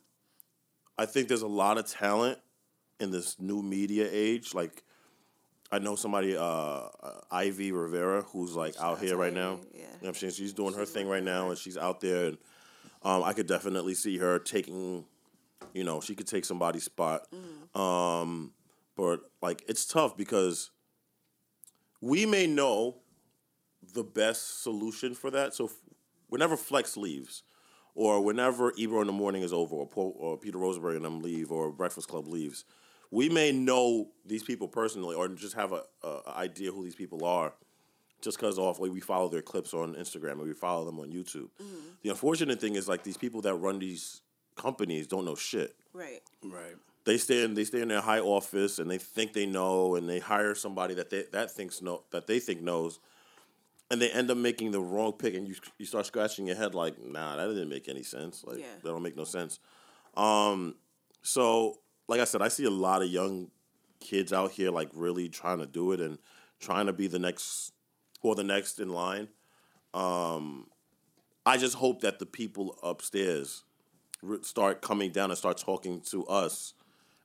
I 0.96 1.06
think 1.06 1.28
there's 1.28 1.42
a 1.42 1.48
lot 1.48 1.78
of 1.78 1.86
talent 1.86 2.38
in 3.00 3.10
this 3.10 3.40
new 3.40 3.62
media 3.62 4.08
age. 4.10 4.54
Like, 4.54 4.82
I 5.70 5.78
know 5.78 5.96
somebody, 5.96 6.36
uh, 6.36 6.42
uh, 6.42 6.88
Ivy 7.30 7.72
Rivera, 7.72 8.22
who's 8.22 8.54
like 8.54 8.76
out 8.78 8.92
out 8.92 9.00
here 9.00 9.16
right 9.16 9.32
now. 9.32 9.60
Yeah. 9.72 9.80
You 9.80 9.84
know 9.84 9.88
what 10.00 10.08
I'm 10.08 10.14
saying? 10.14 10.32
She's 10.34 10.52
doing 10.52 10.74
her 10.74 10.84
thing 10.84 11.08
right 11.08 11.22
now, 11.22 11.48
and 11.48 11.58
she's 11.58 11.76
out 11.76 12.00
there, 12.00 12.26
and 12.26 12.38
um, 13.02 13.22
I 13.24 13.32
could 13.32 13.46
definitely 13.46 13.94
see 13.94 14.18
her 14.18 14.38
taking, 14.38 15.04
you 15.72 15.84
know, 15.84 16.00
she 16.00 16.14
could 16.14 16.26
take 16.26 16.44
somebody's 16.44 16.84
spot. 16.84 17.26
Um, 17.74 18.52
but 18.96 19.20
like, 19.40 19.64
it's 19.66 19.86
tough 19.86 20.16
because 20.16 20.70
we 22.02 22.26
may 22.26 22.46
know 22.46 22.96
the 23.94 24.04
best 24.04 24.62
solution 24.62 25.14
for 25.14 25.30
that. 25.30 25.54
So, 25.54 25.66
f- 25.66 25.72
whenever 26.28 26.56
Flex 26.58 26.98
leaves, 26.98 27.44
or 27.94 28.20
whenever 28.20 28.72
Ebro 28.76 29.00
in 29.00 29.06
the 29.06 29.12
morning 29.12 29.42
is 29.42 29.52
over, 29.52 29.74
or, 29.74 29.86
Paul, 29.86 30.14
or 30.18 30.36
Peter 30.36 30.58
Rosenberg 30.58 30.96
and 30.96 31.04
them 31.04 31.22
leave, 31.22 31.50
or 31.50 31.70
Breakfast 31.70 32.08
Club 32.08 32.26
leaves, 32.26 32.64
we 33.10 33.28
may 33.28 33.52
know 33.52 34.08
these 34.26 34.42
people 34.42 34.68
personally, 34.68 35.14
or 35.14 35.28
just 35.28 35.54
have 35.54 35.72
a, 35.72 35.82
a 36.02 36.08
a 36.26 36.36
idea 36.36 36.72
who 36.72 36.82
these 36.82 36.94
people 36.94 37.24
are, 37.24 37.54
just 38.20 38.38
because 38.38 38.58
of 38.58 38.78
like 38.78 38.90
we 38.90 39.00
follow 39.00 39.28
their 39.28 39.42
clips 39.42 39.74
on 39.74 39.94
Instagram 39.94 40.40
or 40.40 40.44
we 40.44 40.54
follow 40.54 40.84
them 40.84 40.98
on 40.98 41.10
YouTube. 41.12 41.50
Mm-hmm. 41.62 41.88
The 42.02 42.10
unfortunate 42.10 42.60
thing 42.60 42.76
is 42.76 42.88
like 42.88 43.02
these 43.02 43.16
people 43.16 43.42
that 43.42 43.54
run 43.54 43.78
these 43.78 44.22
companies 44.56 45.06
don't 45.06 45.24
know 45.24 45.34
shit. 45.34 45.74
Right. 45.92 46.20
Right. 46.42 46.76
They 47.04 47.18
stay 47.18 47.42
in 47.44 47.54
they 47.54 47.64
stay 47.64 47.80
in 47.80 47.88
their 47.88 48.00
high 48.00 48.20
office 48.20 48.78
and 48.78 48.90
they 48.90 48.98
think 48.98 49.32
they 49.32 49.46
know, 49.46 49.96
and 49.96 50.08
they 50.08 50.20
hire 50.20 50.54
somebody 50.54 50.94
that 50.94 51.10
they 51.10 51.24
that 51.32 51.50
thinks 51.50 51.82
know 51.82 52.04
that 52.10 52.26
they 52.26 52.38
think 52.38 52.62
knows, 52.62 53.00
and 53.90 54.00
they 54.00 54.10
end 54.10 54.30
up 54.30 54.36
making 54.36 54.70
the 54.70 54.80
wrong 54.80 55.12
pick, 55.12 55.34
and 55.34 55.48
you 55.48 55.56
you 55.78 55.86
start 55.86 56.06
scratching 56.06 56.46
your 56.46 56.56
head 56.56 56.74
like, 56.74 57.02
nah, 57.04 57.36
that 57.36 57.48
didn't 57.48 57.68
make 57.68 57.88
any 57.88 58.02
sense. 58.04 58.44
Like 58.44 58.58
Yeah. 58.58 58.66
that 58.82 58.88
don't 58.88 59.02
make 59.02 59.16
no 59.16 59.24
sense. 59.24 59.58
Um, 60.16 60.76
so 61.22 61.78
like 62.08 62.20
I 62.20 62.24
said, 62.24 62.42
I 62.42 62.48
see 62.48 62.64
a 62.64 62.70
lot 62.70 63.02
of 63.02 63.08
young 63.08 63.50
kids 64.00 64.32
out 64.32 64.52
here 64.52 64.70
like 64.70 64.90
really 64.94 65.28
trying 65.28 65.58
to 65.58 65.66
do 65.66 65.92
it 65.92 66.00
and 66.00 66.18
trying 66.60 66.86
to 66.86 66.92
be 66.92 67.06
the 67.06 67.18
next 67.18 67.72
or 68.20 68.34
the 68.34 68.44
next 68.44 68.78
in 68.78 68.90
line. 68.90 69.28
Um, 69.94 70.66
I 71.44 71.56
just 71.56 71.76
hope 71.76 72.02
that 72.02 72.18
the 72.20 72.26
people 72.26 72.78
upstairs 72.82 73.64
start 74.42 74.82
coming 74.82 75.10
down 75.10 75.30
and 75.30 75.38
start 75.38 75.58
talking 75.58 76.00
to 76.02 76.24
us 76.26 76.74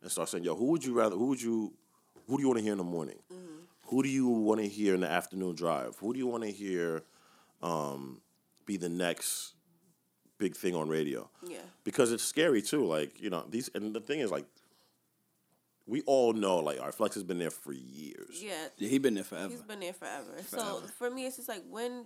and 0.02 0.12
start 0.12 0.30
saying, 0.30 0.44
"Yo, 0.44 0.56
who 0.56 0.66
would 0.66 0.84
you 0.86 0.94
rather? 0.94 1.16
Who 1.16 1.28
would 1.28 1.42
you? 1.42 1.74
Who 2.28 2.38
do 2.38 2.42
you 2.42 2.48
want 2.50 2.60
to 2.60 2.64
hear 2.64 2.74
in 2.74 2.78
the 2.78 2.84
morning? 2.84 3.20
Who 3.86 4.04
do 4.04 4.10
you 4.10 4.28
want 4.28 4.60
to 4.60 4.68
hear 4.68 4.94
in 4.94 5.00
the 5.02 5.10
afternoon 5.10 5.56
drive? 5.56 5.96
Who 6.00 6.12
do 6.12 6.20
you 6.20 6.28
want 6.28 6.44
to 6.44 6.52
hear 6.52 7.04
um, 7.62 8.22
be 8.66 8.76
the 8.76 8.90
next 8.90 9.54
big 10.38 10.56
thing 10.56 10.76
on 10.76 10.90
radio? 10.90 11.30
Yeah. 11.48 11.60
Because 11.86 12.12
it's 12.12 12.24
scary 12.24 12.62
too. 12.62 12.86
Like 12.86 13.22
you 13.22 13.30
know 13.30 13.46
these, 13.50 13.70
and 13.74 13.94
the 13.94 14.02
thing 14.02 14.20
is 14.20 14.32
like." 14.32 14.46
We 15.90 16.02
all 16.02 16.34
know, 16.34 16.58
like, 16.58 16.82
our 16.82 16.92
Flex 16.92 17.16
has 17.16 17.24
been 17.24 17.40
there 17.40 17.50
for 17.50 17.72
years. 17.72 18.44
Yeah. 18.44 18.68
Yeah, 18.76 18.90
he's 18.90 19.00
been 19.00 19.14
there 19.14 19.24
forever. 19.24 19.48
He's 19.48 19.62
been 19.62 19.80
there 19.80 19.94
forever. 19.94 20.32
So 20.46 20.82
for 20.98 21.10
me, 21.10 21.26
it's 21.26 21.38
just 21.38 21.48
like 21.48 21.64
when, 21.70 22.04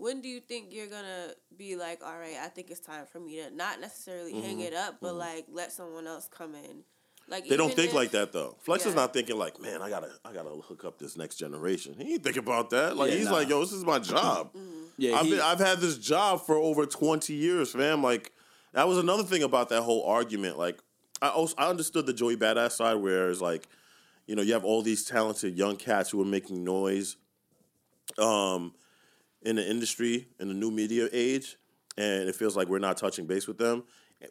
when 0.00 0.20
do 0.20 0.28
you 0.28 0.40
think 0.40 0.72
you're 0.72 0.86
gonna 0.88 1.28
be 1.56 1.76
like, 1.76 2.00
all 2.04 2.18
right, 2.18 2.36
I 2.42 2.48
think 2.48 2.70
it's 2.70 2.80
time 2.80 3.04
for 3.10 3.20
me 3.20 3.36
to 3.36 3.54
not 3.54 3.80
necessarily 3.80 4.32
hang 4.40 4.60
it 4.60 4.74
up, 4.74 4.96
but 5.00 5.14
like 5.14 5.46
let 5.52 5.72
someone 5.72 6.06
else 6.06 6.28
come 6.30 6.54
in. 6.54 6.82
Like 7.28 7.44
Mm-hmm. 7.44 7.50
They 7.50 7.56
don't 7.56 7.72
think 7.74 7.90
if- 7.90 7.94
like 7.94 8.10
that 8.12 8.32
though. 8.32 8.56
Flex 8.60 8.86
is 8.86 8.94
not 8.94 9.12
thinking 9.12 9.36
like, 9.38 9.60
man, 9.60 9.82
I 9.82 9.88
gotta, 9.90 10.10
I 10.24 10.32
gotta 10.32 10.50
hook 10.50 10.84
up 10.84 10.98
this 10.98 11.16
next 11.16 11.36
generation. 11.36 11.94
He 11.98 12.14
ain't 12.14 12.24
think 12.24 12.36
about 12.36 12.70
that. 12.70 12.96
Like 12.96 13.10
Yeah, 13.10 13.16
he's 13.18 13.26
nah. 13.26 13.32
like, 13.32 13.48
yo, 13.48 13.60
this 13.60 13.72
is 13.72 13.84
my 13.84 13.98
job. 14.00 14.50
yeah, 14.96 15.16
I've 15.16 15.26
he, 15.26 15.32
been, 15.32 15.40
I've 15.40 15.60
had 15.60 15.78
this 15.78 15.96
job 15.98 16.44
for 16.44 16.56
over 16.56 16.86
twenty 16.86 17.34
years, 17.34 17.72
fam. 17.72 18.02
Like 18.02 18.32
that 18.72 18.88
was 18.88 18.98
another 18.98 19.22
thing 19.22 19.42
about 19.42 19.68
that 19.68 19.82
whole 19.82 20.04
argument. 20.04 20.58
Like 20.58 20.80
I 21.22 21.28
also 21.28 21.54
I 21.58 21.68
understood 21.68 22.06
the 22.06 22.12
Joey 22.14 22.36
Badass 22.36 22.72
side, 22.72 22.94
where 22.94 23.30
it's 23.30 23.40
like, 23.40 23.68
you 24.26 24.34
know, 24.34 24.42
you 24.42 24.54
have 24.54 24.64
all 24.64 24.80
these 24.82 25.04
talented 25.04 25.56
young 25.58 25.76
cats 25.76 26.10
who 26.10 26.20
are 26.22 26.24
making 26.26 26.64
noise, 26.64 27.16
um, 28.18 28.72
in 29.42 29.56
the 29.56 29.68
industry 29.68 30.28
in 30.38 30.48
the 30.48 30.54
new 30.54 30.70
media 30.70 31.08
age, 31.12 31.56
and 31.96 32.28
it 32.28 32.34
feels 32.34 32.56
like 32.56 32.68
we're 32.68 32.78
not 32.78 32.96
touching 32.96 33.26
base 33.26 33.46
with 33.46 33.58
them. 33.58 33.84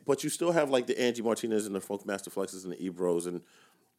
But 0.06 0.24
you 0.24 0.30
still 0.30 0.52
have 0.52 0.70
like 0.70 0.88
the 0.88 1.00
Angie 1.00 1.24
Martinez 1.24 1.66
and 1.66 1.76
the 1.76 1.80
Funkmaster 1.80 2.30
Flexes 2.30 2.64
and 2.64 2.74
the 2.74 2.90
Ebros, 2.90 3.26
and 3.26 3.42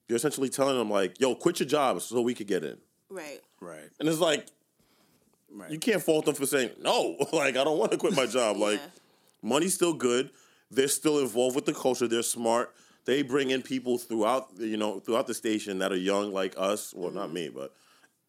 you're 0.08 0.16
essentially 0.16 0.48
telling 0.48 0.78
them 0.78 0.90
like, 0.90 1.20
"Yo, 1.20 1.34
quit 1.34 1.58
your 1.60 1.68
job 1.68 2.00
so 2.00 2.20
we 2.20 2.34
could 2.34 2.46
get 2.46 2.62
in." 2.62 2.78
Right. 3.10 3.40
right, 3.60 3.90
And 3.98 4.08
it's 4.08 4.20
like 4.20 4.46
right. 5.52 5.68
you 5.70 5.80
can't 5.80 6.00
fault 6.00 6.26
them 6.26 6.36
for 6.36 6.46
saying 6.46 6.70
no. 6.80 7.16
like 7.32 7.56
I 7.56 7.64
don't 7.64 7.78
want 7.78 7.90
to 7.92 7.98
quit 7.98 8.14
my 8.14 8.26
job. 8.26 8.56
Like 8.56 8.80
money's 9.42 9.74
still 9.74 9.92
good. 9.92 10.30
They're 10.70 10.86
still 10.86 11.18
involved 11.18 11.56
with 11.56 11.66
the 11.66 11.74
culture. 11.74 12.06
They're 12.06 12.22
smart. 12.22 12.72
They 13.04 13.22
bring 13.22 13.50
in 13.50 13.62
people 13.62 13.98
throughout 13.98 14.50
you 14.58 14.76
know 14.76 15.00
throughout 15.00 15.26
the 15.26 15.34
station 15.34 15.78
that 15.80 15.90
are 15.90 15.96
young 15.96 16.32
like 16.32 16.54
us. 16.56 16.94
Well, 16.94 17.10
not 17.10 17.26
mm-hmm. 17.26 17.34
me, 17.34 17.48
but 17.48 17.74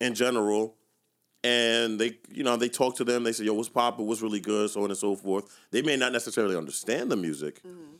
in 0.00 0.14
general. 0.14 0.74
And 1.44 1.98
they 2.00 2.18
you 2.30 2.44
know 2.44 2.56
they 2.56 2.68
talk 2.68 2.96
to 2.96 3.04
them. 3.04 3.24
They 3.24 3.32
say, 3.32 3.44
"Yo, 3.44 3.54
what's 3.54 3.68
poppin'? 3.68 4.06
What's 4.06 4.20
really 4.22 4.40
good?" 4.40 4.70
So 4.70 4.82
on 4.84 4.90
and 4.90 4.98
so 4.98 5.16
forth. 5.16 5.44
They 5.70 5.82
may 5.82 5.96
not 5.96 6.12
necessarily 6.12 6.56
understand 6.56 7.10
the 7.10 7.16
music, 7.16 7.62
Mm-hmm. 7.62 7.96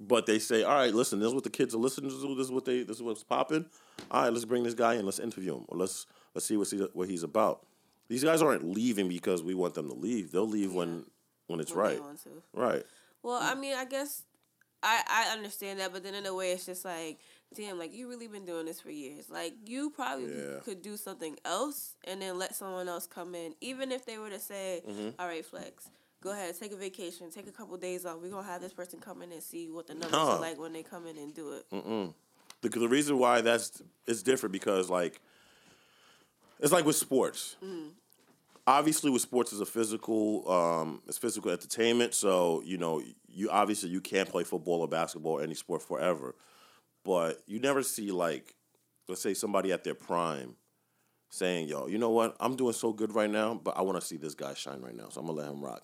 but 0.00 0.26
they 0.26 0.38
say, 0.38 0.62
"All 0.62 0.74
right, 0.74 0.92
listen, 0.94 1.18
this 1.18 1.28
is 1.28 1.34
what 1.34 1.44
the 1.44 1.50
kids 1.50 1.74
are 1.74 1.78
listening 1.78 2.10
to. 2.10 2.34
This 2.34 2.46
is 2.46 2.52
what 2.52 2.64
they. 2.64 2.82
This 2.82 2.96
is 2.96 3.02
what's 3.02 3.24
popping. 3.24 3.66
All 4.10 4.22
right, 4.22 4.32
let's 4.32 4.44
bring 4.44 4.62
this 4.62 4.74
guy 4.74 4.94
in. 4.94 5.04
Let's 5.04 5.18
interview 5.18 5.56
him, 5.56 5.64
or 5.68 5.78
let's 5.78 6.06
let's 6.34 6.46
see 6.46 6.56
what 6.56 6.68
he, 6.70 6.78
what 6.92 7.08
he's 7.08 7.22
about." 7.22 7.66
These 8.08 8.22
guys 8.22 8.42
aren't 8.42 8.64
leaving 8.64 9.08
because 9.08 9.42
we 9.42 9.54
want 9.54 9.74
them 9.74 9.88
to 9.88 9.94
leave. 9.94 10.30
They'll 10.30 10.46
leave 10.48 10.72
when 10.74 11.06
when 11.46 11.58
it's 11.60 11.72
when 11.72 11.80
right. 11.84 12.00
Right. 12.52 12.84
Well, 13.22 13.38
I 13.40 13.54
mean, 13.54 13.74
I 13.74 13.86
guess 13.86 14.22
I 14.82 15.02
I 15.08 15.32
understand 15.34 15.80
that, 15.80 15.92
but 15.92 16.02
then 16.02 16.14
in 16.14 16.26
a 16.26 16.34
way, 16.34 16.52
it's 16.52 16.66
just 16.66 16.84
like, 16.84 17.18
damn, 17.54 17.78
like 17.78 17.92
you 17.94 18.08
really 18.08 18.26
been 18.28 18.44
doing 18.44 18.66
this 18.66 18.80
for 18.80 18.90
years. 18.90 19.30
Like 19.30 19.54
you 19.66 19.90
probably 19.90 20.26
Yeah. 20.34 20.60
could 20.64 20.82
do 20.82 20.96
something 20.96 21.36
else, 21.44 21.94
and 22.04 22.20
then 22.22 22.38
let 22.38 22.54
someone 22.54 22.88
else 22.88 23.06
come 23.06 23.34
in, 23.34 23.54
even 23.60 23.92
if 23.92 24.04
they 24.06 24.18
were 24.18 24.30
to 24.30 24.38
say, 24.40 24.82
Mm-hmm. 24.88 25.10
"All 25.18 25.26
right, 25.26 25.44
flex." 25.44 25.88
Go 26.22 26.30
ahead, 26.32 26.58
take 26.58 26.72
a 26.72 26.76
vacation, 26.76 27.30
take 27.30 27.46
a 27.48 27.52
couple 27.52 27.76
days 27.76 28.06
off. 28.06 28.18
We're 28.22 28.30
gonna 28.30 28.46
have 28.46 28.62
this 28.62 28.72
person 28.72 28.98
come 28.98 29.20
in 29.22 29.30
and 29.32 29.42
see 29.42 29.68
what 29.68 29.86
the 29.86 29.92
numbers 29.94 30.14
are 30.18 30.40
like 30.40 30.58
when 30.58 30.72
they 30.72 30.82
come 30.82 31.06
in 31.06 31.18
and 31.18 31.34
do 31.34 31.52
it. 31.52 31.66
The, 32.62 32.68
the 32.70 32.88
reason 32.88 33.18
why 33.18 33.42
that's 33.42 33.82
it's 34.06 34.22
different 34.22 34.52
because 34.54 34.88
like 34.88 35.20
it's 36.60 36.72
like 36.72 36.86
with 36.86 36.96
sports. 36.96 37.56
Obviously, 38.66 39.10
with 39.10 39.20
sports 39.20 39.52
is 39.52 39.60
a 39.60 39.66
physical, 39.66 40.50
um, 40.50 41.02
it's 41.06 41.18
physical 41.18 41.50
entertainment. 41.50 42.14
So 42.14 42.62
you 42.64 42.78
know, 42.78 43.02
you 43.28 43.50
obviously 43.50 43.90
you 43.90 44.00
can't 44.00 44.26
play 44.28 44.44
football 44.44 44.80
or 44.80 44.88
basketball 44.88 45.32
or 45.32 45.42
any 45.42 45.52
sport 45.54 45.82
forever, 45.82 46.34
but 47.04 47.42
you 47.46 47.60
never 47.60 47.82
see 47.82 48.10
like, 48.10 48.54
let's 49.08 49.22
say 49.22 49.34
somebody 49.34 49.72
at 49.72 49.84
their 49.84 49.94
prime 49.94 50.56
saying, 51.30 51.68
"Yo, 51.68 51.86
you 51.86 51.98
know 51.98 52.10
what? 52.10 52.36
I'm 52.40 52.56
doing 52.56 52.72
so 52.72 52.92
good 52.92 53.14
right 53.14 53.30
now, 53.30 53.54
but 53.54 53.76
I 53.76 53.82
want 53.82 54.00
to 54.00 54.06
see 54.06 54.16
this 54.16 54.34
guy 54.34 54.54
shine 54.54 54.80
right 54.80 54.96
now, 54.96 55.08
so 55.10 55.20
I'm 55.20 55.26
gonna 55.26 55.38
let 55.38 55.50
him 55.50 55.62
rock." 55.62 55.82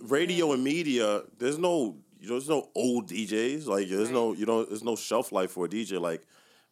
Radio 0.00 0.52
and 0.52 0.62
media, 0.64 1.22
there's 1.38 1.58
no, 1.58 1.96
you 2.18 2.28
know, 2.28 2.34
there's 2.34 2.48
no 2.48 2.68
old 2.74 3.08
DJs. 3.08 3.66
Like, 3.66 3.88
there's 3.88 4.10
no, 4.10 4.32
you 4.32 4.44
know, 4.44 4.64
there's 4.64 4.82
no 4.82 4.96
shelf 4.96 5.30
life 5.30 5.52
for 5.52 5.66
a 5.66 5.68
DJ. 5.68 6.00
Like, 6.00 6.22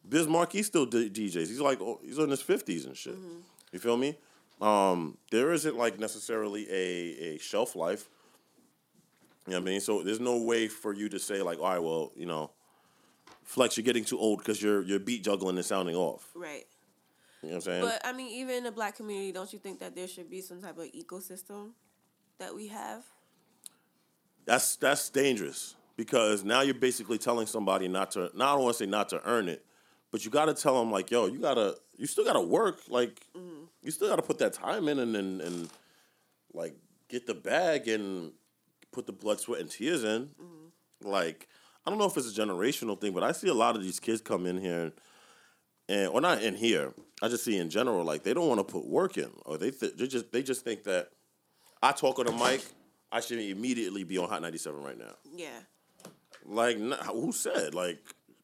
Biz 0.07 0.27
Markie 0.27 0.61
still 0.63 0.85
d- 0.85 1.09
DJs. 1.09 1.47
He's 1.47 1.61
like, 1.61 1.79
oh, 1.81 1.99
he's 2.03 2.17
in 2.17 2.29
his 2.29 2.41
fifties 2.41 2.85
and 2.85 2.95
shit. 2.97 3.15
You 3.71 3.79
feel 3.79 3.95
me? 3.97 4.17
Um, 4.59 5.17
there 5.31 5.51
isn't 5.53 5.75
like 5.77 5.99
necessarily 5.99 6.67
a 6.69 7.35
a 7.35 7.37
shelf 7.39 7.75
life. 7.75 8.09
You 9.47 9.53
know 9.53 9.59
what 9.59 9.67
I 9.67 9.71
mean? 9.71 9.79
So 9.81 10.03
there's 10.03 10.19
no 10.19 10.37
way 10.37 10.67
for 10.67 10.93
you 10.93 11.09
to 11.09 11.17
say 11.19 11.41
like, 11.41 11.59
all 11.59 11.69
right, 11.69 11.79
well, 11.81 12.11
you 12.15 12.27
know, 12.27 12.51
Flex, 13.51 13.77
you're 13.77 13.83
getting 13.83 14.05
too 14.05 14.19
old 14.19 14.39
because 14.39 14.61
you're 14.61 14.81
you're 14.83 14.99
beat 14.99 15.23
juggling 15.23 15.57
and 15.57 15.65
sounding 15.65 15.95
off. 15.95 16.29
Right. 16.33 16.65
You 17.41 17.49
know 17.49 17.55
what 17.55 17.55
I'm 17.55 17.61
saying? 17.61 17.83
But 17.83 18.01
I 18.05 18.13
mean, 18.13 18.31
even 18.31 18.55
in 18.55 18.63
the 18.63 18.71
black 18.71 18.95
community, 18.95 19.31
don't 19.31 19.51
you 19.51 19.59
think 19.59 19.79
that 19.79 19.95
there 19.95 20.07
should 20.07 20.29
be 20.29 20.41
some 20.41 20.61
type 20.61 20.77
of 20.77 20.85
ecosystem 20.85 21.71
that 22.37 22.55
we 22.55 22.67
have? 22.67 23.03
that's 24.45 24.75
that's 24.77 25.09
dangerous 25.09 25.75
because 25.95 26.43
now 26.43 26.61
you're 26.61 26.73
basically 26.73 27.17
telling 27.17 27.47
somebody 27.47 27.87
not 27.87 28.11
to. 28.11 28.31
Not 28.33 28.49
I 28.49 28.53
don't 28.53 28.63
want 28.63 28.77
to 28.77 28.83
say 28.83 28.89
not 28.89 29.09
to 29.09 29.21
earn 29.25 29.49
it, 29.49 29.65
but 30.11 30.25
you 30.25 30.31
got 30.31 30.45
to 30.45 30.53
tell 30.53 30.79
them 30.79 30.91
like, 30.91 31.11
yo, 31.11 31.27
you 31.27 31.39
gotta, 31.39 31.75
you 31.97 32.07
still 32.07 32.25
gotta 32.25 32.41
work. 32.41 32.79
Like, 32.89 33.25
mm-hmm. 33.35 33.65
you 33.81 33.91
still 33.91 34.09
gotta 34.09 34.21
put 34.21 34.39
that 34.39 34.53
time 34.53 34.87
in 34.87 34.99
and 34.99 35.15
and, 35.15 35.41
and 35.41 35.69
like 36.53 36.75
get 37.07 37.27
the 37.27 37.33
bag 37.33 37.87
and 37.87 38.31
put 38.91 39.05
the 39.05 39.13
blood, 39.13 39.39
sweat, 39.39 39.61
and 39.61 39.69
tears 39.69 40.03
in. 40.03 40.23
Mm-hmm. 40.23 41.07
Like, 41.07 41.47
I 41.85 41.89
don't 41.89 41.99
know 41.99 42.05
if 42.05 42.15
it's 42.17 42.37
a 42.37 42.41
generational 42.41 42.99
thing, 42.99 43.13
but 43.13 43.23
I 43.23 43.31
see 43.31 43.47
a 43.47 43.53
lot 43.53 43.75
of 43.75 43.83
these 43.83 43.99
kids 43.99 44.21
come 44.21 44.45
in 44.45 44.59
here 44.59 44.81
and. 44.81 44.91
And, 45.89 46.07
or 46.09 46.21
not 46.21 46.41
in 46.41 46.55
here. 46.55 46.93
I 47.21 47.27
just 47.27 47.43
see 47.43 47.57
in 47.57 47.69
general, 47.69 48.05
like 48.05 48.23
they 48.23 48.33
don't 48.33 48.47
want 48.47 48.59
to 48.59 48.63
put 48.63 48.87
work 48.87 49.17
in, 49.17 49.29
or 49.45 49.57
they 49.57 49.71
th- 49.71 49.97
they 49.97 50.07
just 50.07 50.31
they 50.31 50.41
just 50.41 50.63
think 50.63 50.83
that 50.83 51.09
I 51.83 51.91
talk 51.91 52.19
on 52.19 52.27
the 52.27 52.31
mic, 52.31 52.63
I 53.11 53.19
should 53.19 53.39
immediately 53.39 54.03
be 54.03 54.17
on 54.17 54.29
Hot 54.29 54.41
97 54.41 54.81
right 54.81 54.97
now. 54.97 55.13
Yeah. 55.35 55.49
Like, 56.45 56.77
who 56.77 57.31
said? 57.31 57.73
Like, 57.73 57.99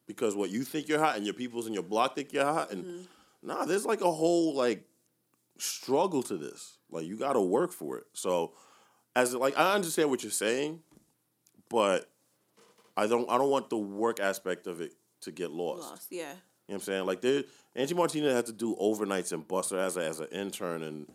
because 0.06 0.34
what 0.34 0.50
you 0.50 0.62
think 0.62 0.88
you're 0.88 0.98
hot 0.98 1.16
and 1.16 1.24
your 1.24 1.34
peoples 1.34 1.66
in 1.66 1.72
your 1.72 1.82
block 1.82 2.14
think 2.14 2.32
you're 2.32 2.44
hot, 2.44 2.70
and 2.70 2.84
mm-hmm. 2.84 3.46
nah, 3.46 3.64
there's 3.64 3.86
like 3.86 4.00
a 4.00 4.10
whole 4.10 4.54
like 4.54 4.84
struggle 5.58 6.22
to 6.24 6.36
this. 6.36 6.78
Like, 6.90 7.06
you 7.06 7.16
got 7.16 7.34
to 7.34 7.40
work 7.40 7.72
for 7.72 7.98
it. 7.98 8.04
So, 8.12 8.52
as 9.16 9.34
like, 9.34 9.58
I 9.58 9.74
understand 9.74 10.10
what 10.10 10.22
you're 10.22 10.32
saying, 10.32 10.80
but 11.68 12.10
I 12.98 13.06
don't 13.06 13.30
I 13.30 13.38
don't 13.38 13.50
want 13.50 13.70
the 13.70 13.78
work 13.78 14.18
aspect 14.20 14.66
of 14.66 14.80
it 14.80 14.92
to 15.22 15.30
get 15.32 15.50
lost. 15.52 15.90
Lost. 15.90 16.06
Yeah. 16.10 16.18
You 16.20 16.24
know 16.24 16.34
what 16.66 16.74
I'm 16.74 16.80
saying? 16.80 17.06
Like 17.06 17.20
there 17.20 17.44
Angie 17.76 17.94
Martinez 17.94 18.34
had 18.34 18.46
to 18.46 18.52
do 18.52 18.74
overnights 18.76 19.32
in 19.32 19.40
Buster 19.42 19.78
as 19.78 19.96
a, 19.96 20.00
as 20.04 20.18
an 20.20 20.26
intern 20.32 20.82
and 20.82 21.06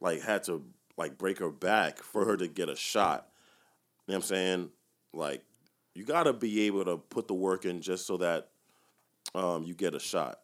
like 0.00 0.22
had 0.22 0.44
to 0.44 0.64
like 0.96 1.18
break 1.18 1.38
her 1.40 1.50
back 1.50 1.98
for 2.02 2.24
her 2.24 2.36
to 2.36 2.46
get 2.46 2.68
a 2.68 2.76
shot. 2.76 3.28
You 4.06 4.12
know 4.12 4.18
what 4.18 4.24
I'm 4.24 4.28
saying? 4.28 4.70
Like 5.12 5.42
you 5.94 6.04
got 6.04 6.24
to 6.24 6.32
be 6.32 6.62
able 6.62 6.84
to 6.84 6.96
put 6.96 7.26
the 7.28 7.34
work 7.34 7.64
in 7.64 7.80
just 7.80 8.06
so 8.06 8.16
that 8.18 8.48
um 9.34 9.64
you 9.64 9.74
get 9.74 9.94
a 9.94 10.00
shot. 10.00 10.38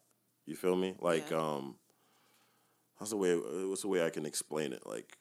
You 0.47 0.57
feel 0.57 0.75
me? 0.77 0.97
Like 1.01 1.31
Yeah. 1.31 1.39
um 1.39 1.77
how's 2.99 3.11
the 3.11 3.17
way 3.17 3.37
what's 3.37 3.83
the 3.83 3.89
way 3.89 4.05
I 4.05 4.11
can 4.11 4.27
explain 4.27 4.73
it? 4.73 4.85
Like 4.85 5.17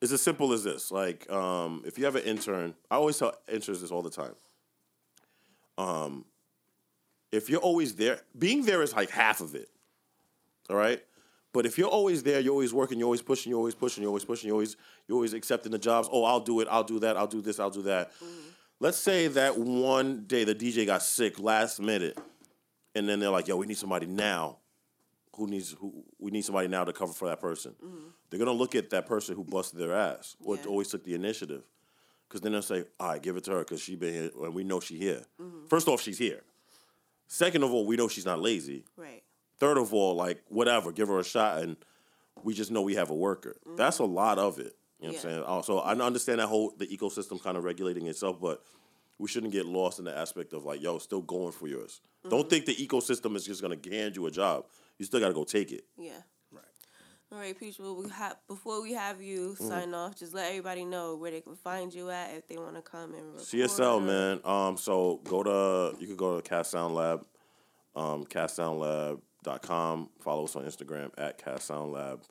it's 0.00 0.12
as 0.12 0.22
simple 0.22 0.52
as 0.52 0.62
this. 0.62 0.92
Like 0.92 1.28
um 1.32 1.82
if 1.84 1.98
you 1.98 2.04
have 2.04 2.14
an 2.16 2.22
intern, 2.22 2.74
I 2.90 2.94
always 2.94 3.18
tell 3.18 3.34
interns 3.52 3.80
this 3.80 3.90
all 3.90 4.02
the 4.02 4.10
time. 4.10 4.34
Um 5.78 6.24
if 7.32 7.48
you're 7.50 7.60
always 7.60 7.94
there, 7.94 8.20
being 8.38 8.64
there 8.64 8.82
is 8.82 8.94
like 8.94 9.10
half 9.10 9.40
of 9.40 9.54
it. 9.54 9.68
All 10.70 10.76
right? 10.76 11.02
But 11.52 11.66
if 11.66 11.76
you're 11.78 11.88
always 11.88 12.22
there, 12.22 12.40
you're 12.40 12.52
always 12.52 12.72
working, 12.74 12.98
you're 12.98 13.06
always 13.06 13.22
pushing, 13.22 13.50
you're 13.50 13.58
always 13.58 13.74
pushing, 13.74 14.02
you're 14.02 14.10
always 14.10 14.24
pushing, 14.24 14.48
you're 14.48 14.54
always 14.54 14.76
you're 15.06 15.16
always 15.16 15.32
accepting 15.32 15.72
the 15.72 15.78
jobs. 15.78 16.08
Oh, 16.12 16.24
I'll 16.24 16.40
do 16.40 16.60
it, 16.60 16.68
I'll 16.70 16.84
do 16.84 16.98
that, 17.00 17.16
I'll 17.16 17.26
do 17.26 17.40
this, 17.40 17.58
I'll 17.58 17.70
do 17.70 17.82
that. 17.82 18.12
Let's 18.80 18.98
say 18.98 19.28
that 19.28 19.58
one 19.58 20.24
day 20.26 20.44
the 20.44 20.54
DJ 20.54 20.86
got 20.86 21.02
sick 21.02 21.40
last 21.40 21.80
minute, 21.80 22.18
and 22.94 23.08
then 23.08 23.18
they're 23.18 23.30
like, 23.30 23.48
"Yo, 23.48 23.56
we 23.56 23.66
need 23.66 23.78
somebody 23.78 24.06
now. 24.06 24.58
Who 25.36 25.46
needs 25.46 25.72
who? 25.72 26.04
We 26.18 26.30
need 26.30 26.44
somebody 26.44 26.68
now 26.68 26.84
to 26.84 26.92
cover 26.92 27.12
for 27.12 27.28
that 27.28 27.40
person." 27.40 27.74
They're 28.30 28.38
gonna 28.38 28.52
look 28.52 28.74
at 28.74 28.90
that 28.90 29.06
person 29.06 29.34
who 29.34 29.42
busted 29.44 29.80
their 29.80 29.94
ass 29.94 30.36
or 30.44 30.56
Yeah. 30.56 30.66
always 30.66 30.88
took 30.88 31.02
the 31.02 31.14
initiative, 31.14 31.64
because 32.28 32.40
then 32.40 32.52
they'll 32.52 32.62
say, 32.62 32.84
"All 33.00 33.10
right, 33.10 33.22
give 33.22 33.36
it 33.36 33.44
to 33.44 33.52
her 33.52 33.58
because 33.60 33.80
she 33.80 33.96
been 33.96 34.12
here 34.12 34.30
and 34.42 34.54
we 34.54 34.64
know 34.64 34.80
she 34.80 34.98
here." 34.98 35.22
First 35.68 35.88
off, 35.88 36.00
she's 36.00 36.18
here. 36.18 36.42
Second 37.26 37.62
of 37.62 37.72
all, 37.72 37.86
we 37.86 37.96
know 37.96 38.08
she's 38.08 38.26
not 38.26 38.40
lazy. 38.40 38.84
Right. 38.96 39.22
Third 39.58 39.76
of 39.76 39.92
all, 39.92 40.14
like 40.14 40.42
whatever, 40.48 40.92
give 40.92 41.08
her 41.08 41.18
a 41.18 41.24
shot, 41.24 41.62
and 41.62 41.76
we 42.42 42.54
just 42.54 42.70
know 42.70 42.82
we 42.82 42.94
have 42.94 43.10
a 43.10 43.14
worker. 43.14 43.56
That's 43.76 43.98
a 43.98 44.04
lot 44.04 44.38
of 44.38 44.58
it. 44.58 44.76
You 45.00 45.08
know 45.08 45.14
what 45.14 45.24
I'm 45.24 45.30
saying? 45.30 45.42
Uh, 45.42 45.46
also, 45.46 45.78
I 45.78 45.92
understand 45.92 46.40
that 46.40 46.46
whole 46.46 46.74
the 46.76 46.86
ecosystem 46.86 47.42
kind 47.42 47.56
of 47.56 47.64
regulating 47.64 48.06
itself, 48.06 48.40
but 48.40 48.62
we 49.18 49.28
shouldn't 49.28 49.52
get 49.52 49.66
lost 49.66 49.98
in 49.98 50.04
the 50.04 50.16
aspect 50.16 50.52
of 50.52 50.64
like, 50.64 50.82
yo, 50.82 50.98
still 50.98 51.22
going 51.22 51.52
for 51.52 51.68
yours. 51.68 52.00
Don't 52.28 52.40
mm-hmm. 52.40 52.48
think 52.48 52.66
the 52.66 52.74
ecosystem 52.74 53.36
is 53.36 53.44
just 53.44 53.62
gonna 53.62 53.78
hand 53.90 54.16
you 54.16 54.26
a 54.26 54.30
job. 54.30 54.64
You 54.98 55.04
still 55.04 55.20
gotta 55.20 55.34
go 55.34 55.44
take 55.44 55.72
it. 55.72 55.84
Yeah. 55.96 56.12
Right. 57.30 57.36
All 57.36 57.42
right, 57.42 57.58
Peach. 57.58 57.78
Well, 57.78 57.96
we 57.96 58.08
have 58.10 58.36
before 58.46 58.82
we 58.82 58.94
have 58.94 59.20
you 59.22 59.54
Mm. 59.60 59.68
sign 59.68 59.94
off, 59.94 60.16
just 60.18 60.34
let 60.34 60.48
everybody 60.48 60.84
know 60.84 61.16
where 61.16 61.30
they 61.30 61.40
can 61.40 61.56
find 61.56 61.92
you 61.92 62.10
at 62.10 62.34
if 62.34 62.46
they 62.48 62.56
want 62.56 62.74
to 62.76 62.82
come 62.82 63.14
and 63.14 63.32
record. 63.32 63.46
CSL, 63.46 64.00
man. 64.00 64.40
Um, 64.44 64.76
so 64.76 65.20
go 65.24 65.42
to 65.42 65.96
you 66.00 66.06
could 66.06 66.16
go 66.16 66.36
to 66.40 66.42
Cast 66.48 66.70
Sound 66.70 66.94
Lab, 66.94 67.26
um, 67.94 68.24
castsoundlab.com. 68.24 70.10
Follow 70.20 70.44
us 70.44 70.56
on 70.56 70.64
Instagram 70.64 71.10
at 71.18 71.38
Cast 71.38 71.66
Sound 71.66 71.92
Lab. 71.92 72.22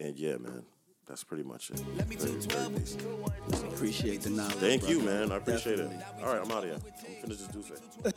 And 0.00 0.16
yeah, 0.18 0.36
man, 0.38 0.64
that's 1.06 1.22
pretty 1.22 1.44
much 1.44 1.70
it. 1.70 1.80
Let 1.96 2.08
me 2.08 2.16
Very, 2.16 2.32
very 2.40 2.76
12. 2.88 3.72
Appreciate 3.74 4.22
the 4.22 4.30
knowledge. 4.30 4.54
Thank 4.56 4.88
you, 4.88 5.00
brother. 5.02 5.18
man. 5.20 5.32
I 5.32 5.36
appreciate 5.36 5.76
Definitely. 5.76 5.96
it. 5.98 6.24
All 6.24 6.34
right, 6.34 6.44
I'm 6.44 6.50
out 6.50 6.64
of 6.64 6.70
here. 6.70 6.78
I'm 7.06 7.22
finished 7.22 7.52
this 7.52 7.68
D'USSÉ. 7.68 8.12